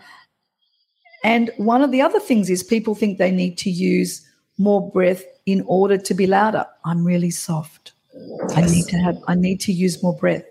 and 1.23 1.51
one 1.57 1.81
of 1.81 1.91
the 1.91 2.01
other 2.01 2.19
things 2.19 2.49
is 2.49 2.63
people 2.63 2.95
think 2.95 3.17
they 3.17 3.31
need 3.31 3.57
to 3.59 3.69
use 3.69 4.27
more 4.57 4.91
breath 4.91 5.23
in 5.45 5.63
order 5.67 5.97
to 5.97 6.13
be 6.13 6.27
louder. 6.27 6.65
I'm 6.85 7.03
really 7.03 7.31
soft. 7.31 7.93
Yes. 8.13 8.57
I 8.57 8.61
need 8.61 8.85
to 8.87 8.97
have. 8.97 9.17
I 9.27 9.35
need 9.35 9.59
to 9.61 9.73
use 9.73 10.01
more 10.01 10.15
breath. 10.15 10.43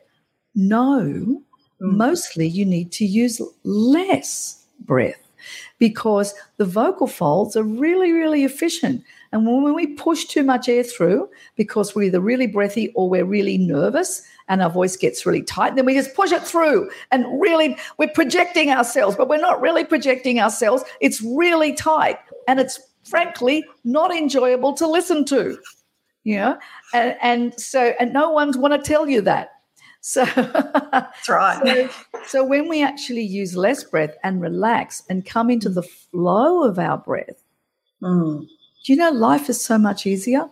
No, 0.55 1.01
mm. 1.01 1.43
mostly 1.79 2.47
you 2.47 2.65
need 2.65 2.93
to 2.93 3.05
use 3.05 3.41
less 3.63 4.65
breath 4.81 5.21
because 5.79 6.35
the 6.57 6.65
vocal 6.65 7.07
folds 7.07 7.57
are 7.57 7.63
really, 7.63 8.13
really 8.13 8.45
efficient. 8.45 9.03
And 9.35 9.45
when 9.47 9.75
we 9.75 9.89
push 9.89 10.27
too 10.27 10.45
much 10.45 10.69
air 10.69 10.85
through 10.85 11.29
because 11.57 11.93
we're 11.93 12.05
either 12.05 12.21
really 12.21 12.47
breathy 12.47 12.93
or 12.95 13.11
we're 13.11 13.25
really 13.25 13.59
nervous 13.59 14.23
and 14.47 14.63
our 14.63 14.71
voice 14.71 14.97
gets 14.97 15.27
really 15.27 15.43
tight, 15.43 15.75
then 15.75 15.85
we 15.85 15.95
just 15.95 16.15
push 16.15 16.31
it 16.31 16.43
through 16.43 16.89
and 17.11 17.27
really 17.41 17.77
we're 17.99 18.11
projecting 18.11 18.71
ourselves, 18.71 19.17
but 19.17 19.29
we're 19.29 19.41
not 19.41 19.61
really 19.61 19.85
projecting 19.85 20.39
ourselves. 20.39 20.85
It's 21.01 21.21
really 21.21 21.73
tight 21.73 22.17
and 22.47 22.61
it's 22.61 22.79
frankly 23.03 23.65
not 23.83 24.15
enjoyable 24.15 24.73
to 24.75 24.87
listen 24.87 25.25
to. 25.25 25.59
You 26.23 26.37
know, 26.37 26.59
and, 26.95 27.17
and 27.21 27.61
so 27.61 27.93
and 27.99 28.13
no 28.13 28.31
one's 28.31 28.57
want 28.57 28.73
to 28.73 28.89
tell 28.89 29.09
you 29.09 29.21
that. 29.23 29.51
So 30.07 30.27
that's 30.27 31.31
right. 31.31 31.61
So, 31.65 31.91
so, 32.27 32.45
when 32.45 32.69
we 32.69 32.83
actually 32.83 33.23
use 33.23 33.57
less 33.57 33.83
breath 33.83 34.15
and 34.23 34.39
relax 34.39 35.03
and 35.09 35.25
come 35.25 35.49
into 35.49 35.71
the 35.71 35.83
flow 35.83 36.63
of 36.63 36.79
our 36.79 36.99
breath, 36.99 37.43
mm. 38.03 38.47
Do 38.85 38.93
you 38.93 38.99
know 38.99 39.11
life 39.11 39.49
is 39.49 39.63
so 39.63 39.79
much 39.79 40.07
easier? 40.07 40.49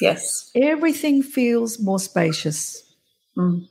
Yes. 0.00 0.50
Everything 0.54 1.22
feels 1.22 1.78
more 1.78 1.98
spacious. 1.98 2.82
Mm. 3.36 3.68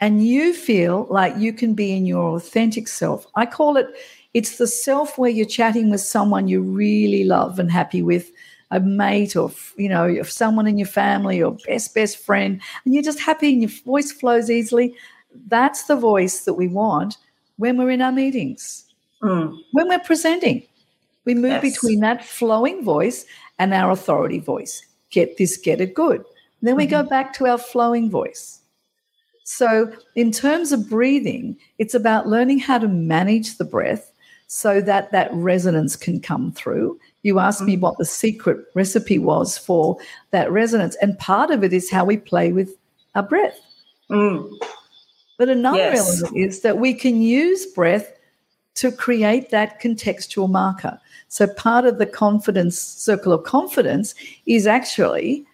And 0.00 0.26
you 0.26 0.52
feel 0.52 1.06
like 1.10 1.36
you 1.36 1.52
can 1.52 1.74
be 1.74 1.92
in 1.92 2.06
your 2.06 2.36
authentic 2.36 2.88
self. 2.88 3.26
I 3.36 3.46
call 3.46 3.76
it, 3.76 3.86
it's 4.34 4.58
the 4.58 4.66
self 4.66 5.18
where 5.18 5.30
you're 5.30 5.46
chatting 5.46 5.90
with 5.90 6.00
someone 6.00 6.48
you 6.48 6.62
really 6.62 7.24
love 7.24 7.58
and 7.58 7.70
happy 7.70 8.02
with 8.02 8.32
a 8.72 8.80
mate 8.80 9.36
or 9.36 9.52
you 9.76 9.88
know 9.88 10.22
someone 10.22 10.66
in 10.66 10.78
your 10.78 10.88
family 10.88 11.42
or 11.42 11.54
best 11.66 11.94
best 11.94 12.16
friend 12.16 12.58
and 12.84 12.94
you're 12.94 13.02
just 13.02 13.20
happy 13.20 13.52
and 13.52 13.60
your 13.60 13.70
voice 13.84 14.10
flows 14.10 14.50
easily 14.50 14.94
that's 15.48 15.84
the 15.84 15.94
voice 15.94 16.44
that 16.44 16.54
we 16.54 16.68
want 16.68 17.18
when 17.58 17.76
we're 17.76 17.90
in 17.90 18.00
our 18.00 18.10
meetings 18.10 18.86
mm. 19.22 19.56
when 19.72 19.88
we're 19.88 19.98
presenting. 20.00 20.62
We 21.24 21.34
move 21.34 21.62
yes. 21.62 21.62
between 21.62 22.00
that 22.00 22.24
flowing 22.24 22.84
voice 22.84 23.24
and 23.58 23.72
our 23.72 23.90
authority 23.90 24.38
voice. 24.38 24.84
Get 25.10 25.36
this, 25.36 25.56
get 25.56 25.80
it 25.80 25.94
good. 25.94 26.24
Then 26.62 26.76
we 26.76 26.86
mm-hmm. 26.86 27.02
go 27.02 27.08
back 27.08 27.32
to 27.34 27.46
our 27.46 27.58
flowing 27.58 28.10
voice. 28.10 28.60
So, 29.44 29.92
in 30.14 30.30
terms 30.30 30.72
of 30.72 30.88
breathing, 30.88 31.56
it's 31.78 31.94
about 31.94 32.28
learning 32.28 32.60
how 32.60 32.78
to 32.78 32.88
manage 32.88 33.58
the 33.58 33.64
breath 33.64 34.12
so 34.46 34.80
that 34.82 35.10
that 35.12 35.32
resonance 35.32 35.96
can 35.96 36.20
come 36.20 36.52
through. 36.52 36.98
You 37.22 37.38
asked 37.38 37.60
mm-hmm. 37.60 37.66
me 37.66 37.76
what 37.78 37.98
the 37.98 38.04
secret 38.04 38.64
recipe 38.74 39.18
was 39.18 39.58
for 39.58 39.98
that 40.30 40.50
resonance, 40.50 40.96
and 41.02 41.18
part 41.18 41.50
of 41.50 41.64
it 41.64 41.72
is 41.72 41.90
how 41.90 42.04
we 42.04 42.16
play 42.16 42.52
with 42.52 42.70
our 43.14 43.22
breath. 43.22 43.58
Mm. 44.10 44.50
But 45.38 45.48
another 45.48 45.78
yes. 45.78 46.22
element 46.22 46.36
is 46.36 46.60
that 46.60 46.78
we 46.78 46.94
can 46.94 47.20
use 47.20 47.66
breath 47.66 48.12
to 48.74 48.90
create 48.90 49.50
that 49.50 49.80
contextual 49.80 50.50
marker. 50.50 50.98
So 51.28 51.46
part 51.46 51.84
of 51.84 51.98
the 51.98 52.06
confidence 52.06 52.78
circle 52.78 53.32
of 53.32 53.44
confidence 53.44 54.14
is 54.46 54.66
actually 54.66 55.46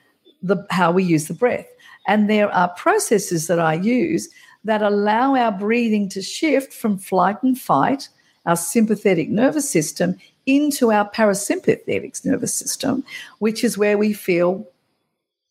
the 0.42 0.66
how 0.70 0.92
we 0.92 1.04
use 1.04 1.28
the 1.28 1.34
breath. 1.34 1.66
And 2.06 2.28
there 2.28 2.52
are 2.54 2.68
processes 2.70 3.46
that 3.48 3.58
I 3.58 3.74
use 3.74 4.28
that 4.64 4.82
allow 4.82 5.34
our 5.34 5.52
breathing 5.52 6.08
to 6.10 6.22
shift 6.22 6.72
from 6.72 6.98
flight 6.98 7.42
and 7.42 7.58
fight, 7.58 8.08
our 8.46 8.56
sympathetic 8.56 9.28
nervous 9.28 9.68
system, 9.68 10.16
into 10.46 10.90
our 10.90 11.08
parasympathetic 11.10 12.24
nervous 12.24 12.54
system, 12.54 13.04
which 13.38 13.62
is 13.62 13.76
where 13.76 13.98
we 13.98 14.12
feel 14.12 14.66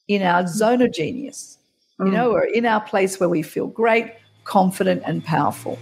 in 0.08 0.24
our 0.24 0.48
zone 0.48 0.82
of 0.82 0.92
genius, 0.92 1.58
you 2.00 2.06
mm. 2.06 2.14
know, 2.14 2.32
or 2.32 2.44
in 2.44 2.66
our 2.66 2.82
place 2.82 3.20
where 3.20 3.30
we 3.30 3.44
feel 3.44 3.68
great, 3.68 4.12
confident, 4.46 5.04
and 5.06 5.24
powerful. 5.24 5.78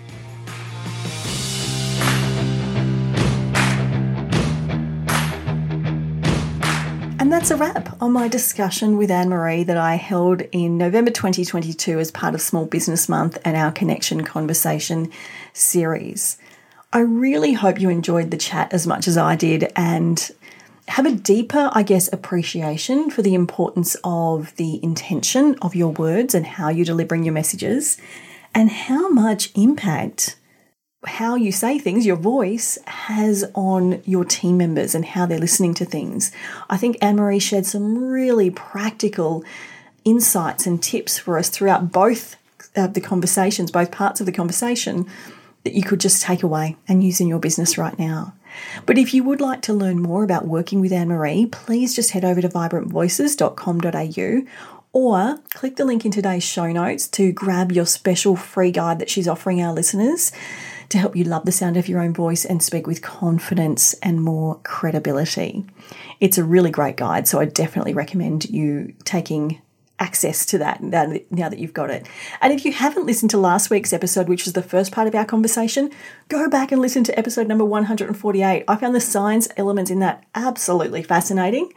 And 7.25 7.33
that's 7.33 7.49
a 7.49 7.55
wrap 7.55 7.99
on 8.03 8.11
my 8.11 8.27
discussion 8.27 8.97
with 8.97 9.09
Anne 9.09 9.29
Maree 9.29 9.65
that 9.65 9.77
I 9.77 9.95
held 9.95 10.41
in 10.51 10.77
November 10.77 11.09
2022 11.09 11.97
as 11.97 12.11
part 12.11 12.35
of 12.35 12.39
Small 12.41 12.67
Business 12.67 13.09
Month 13.09 13.39
and 13.43 13.57
our 13.57 13.71
Connection 13.71 14.23
Conversation 14.23 15.09
series. 15.51 16.37
I 16.93 16.99
really 16.99 17.53
hope 17.53 17.81
you 17.81 17.89
enjoyed 17.89 18.29
the 18.29 18.37
chat 18.37 18.71
as 18.73 18.85
much 18.85 19.07
as 19.07 19.17
I 19.17 19.35
did 19.35 19.71
and 19.75 20.29
have 20.87 21.07
a 21.07 21.15
deeper, 21.15 21.71
I 21.73 21.81
guess, 21.81 22.13
appreciation 22.13 23.09
for 23.09 23.23
the 23.23 23.33
importance 23.33 23.97
of 24.03 24.55
the 24.57 24.79
intention 24.83 25.55
of 25.63 25.73
your 25.73 25.93
words 25.93 26.35
and 26.35 26.45
how 26.45 26.69
you're 26.69 26.85
delivering 26.85 27.23
your 27.23 27.33
messages 27.33 27.97
and 28.53 28.69
how 28.69 29.09
much 29.09 29.49
impact 29.55 30.35
how 31.07 31.35
you 31.35 31.51
say 31.51 31.79
things, 31.79 32.05
your 32.05 32.15
voice, 32.15 32.77
has 32.85 33.45
on 33.53 34.01
your 34.05 34.25
team 34.25 34.57
members 34.57 34.95
and 34.95 35.05
how 35.05 35.25
they're 35.25 35.39
listening 35.39 35.73
to 35.75 35.85
things. 35.85 36.31
I 36.69 36.77
think 36.77 36.97
Anne 37.01 37.17
Maree 37.17 37.41
shared 37.41 37.65
some 37.65 37.97
really 37.97 38.49
practical 38.49 39.43
insights 40.03 40.67
and 40.67 40.81
tips 40.81 41.17
for 41.17 41.37
us 41.37 41.49
throughout 41.49 41.91
both 41.91 42.35
uh, 42.75 42.87
the 42.87 43.01
conversations, 43.01 43.71
both 43.71 43.91
parts 43.91 44.19
of 44.19 44.25
the 44.25 44.31
conversation, 44.31 45.07
that 45.63 45.73
you 45.73 45.83
could 45.83 45.99
just 45.99 46.21
take 46.21 46.43
away 46.43 46.77
and 46.87 47.03
use 47.03 47.19
in 47.19 47.27
your 47.27 47.39
business 47.39 47.77
right 47.77 47.97
now. 47.97 48.33
But 48.85 48.97
if 48.97 49.13
you 49.13 49.23
would 49.23 49.41
like 49.41 49.61
to 49.63 49.73
learn 49.73 50.01
more 50.01 50.23
about 50.23 50.47
working 50.47 50.79
with 50.79 50.93
Anne 50.93 51.09
Maree, 51.09 51.51
please 51.51 51.95
just 51.95 52.11
head 52.11 52.23
over 52.23 52.41
to 52.41 52.49
vibrantvoices.com.au 52.49 54.51
or 54.93 55.39
click 55.53 55.75
the 55.75 55.83
link 55.83 56.05
in 56.05 56.11
today's 56.11 56.43
show 56.43 56.71
notes 56.71 57.07
to 57.09 57.33
grab 57.33 57.71
your 57.71 57.85
special 57.85 58.37
free 58.37 58.71
guide 58.71 58.99
that 58.99 59.09
she's 59.09 59.27
offering 59.27 59.61
our 59.61 59.73
listeners 59.73 60.31
to 60.95 60.99
help 60.99 61.15
you 61.15 61.25
love 61.25 61.45
the 61.45 61.51
sound 61.51 61.77
of 61.77 61.87
your 61.87 61.99
own 61.99 62.13
voice 62.13 62.45
and 62.45 62.63
speak 62.63 62.87
with 62.87 63.01
confidence 63.01 63.93
and 63.95 64.21
more 64.21 64.59
credibility. 64.63 65.65
It's 66.19 66.37
a 66.37 66.43
really 66.43 66.71
great 66.71 66.95
guide, 66.95 67.27
so 67.27 67.39
I 67.39 67.45
definitely 67.45 67.93
recommend 67.93 68.45
you 68.45 68.93
taking 69.03 69.61
access 69.97 70.45
to 70.45 70.57
that 70.57 70.83
now 70.83 71.49
that 71.49 71.59
you've 71.59 71.73
got 71.73 71.89
it. 71.89 72.05
And 72.41 72.51
if 72.51 72.65
you 72.65 72.73
haven't 72.73 73.05
listened 73.05 73.31
to 73.31 73.37
last 73.37 73.69
week's 73.69 73.93
episode, 73.93 74.27
which 74.27 74.43
was 74.43 74.53
the 74.53 74.61
first 74.61 74.91
part 74.91 75.07
of 75.07 75.15
our 75.15 75.23
conversation, 75.23 75.89
go 76.27 76.49
back 76.49 76.71
and 76.71 76.81
listen 76.81 77.03
to 77.05 77.17
episode 77.17 77.47
number 77.47 77.63
148. 77.63 78.63
I 78.67 78.75
found 78.75 78.93
the 78.93 78.99
science 78.99 79.47
elements 79.55 79.89
in 79.89 79.99
that 79.99 80.25
absolutely 80.35 81.01
fascinating 81.01 81.71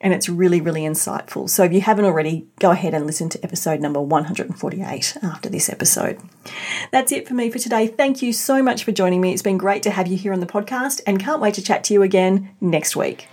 and 0.00 0.12
it's 0.12 0.28
really, 0.28 0.60
really 0.60 0.82
insightful. 0.82 1.48
So 1.50 1.64
if 1.64 1.72
you 1.72 1.80
haven't 1.80 2.04
already, 2.04 2.46
go 2.60 2.70
ahead 2.70 2.94
and 2.94 3.06
listen 3.06 3.28
to 3.30 3.44
episode 3.44 3.80
number 3.80 4.00
148 4.00 5.16
after 5.22 5.48
this 5.48 5.68
episode. 5.68 6.20
That's 6.92 7.12
it 7.12 7.26
for 7.26 7.34
me 7.34 7.50
for 7.50 7.58
today. 7.58 7.86
Thank 7.86 8.22
you 8.22 8.32
so 8.32 8.62
much 8.62 8.84
for 8.84 8.92
joining 8.92 9.20
me. 9.20 9.32
It's 9.32 9.42
been 9.42 9.58
great 9.58 9.82
to 9.84 9.90
have 9.90 10.06
you 10.06 10.16
here 10.16 10.32
on 10.32 10.40
the 10.40 10.46
podcast 10.46 11.00
and 11.06 11.20
can't 11.20 11.40
wait 11.40 11.54
to 11.54 11.62
chat 11.62 11.84
to 11.84 11.94
you 11.94 12.02
again 12.02 12.50
next 12.60 12.96
week. 12.96 13.28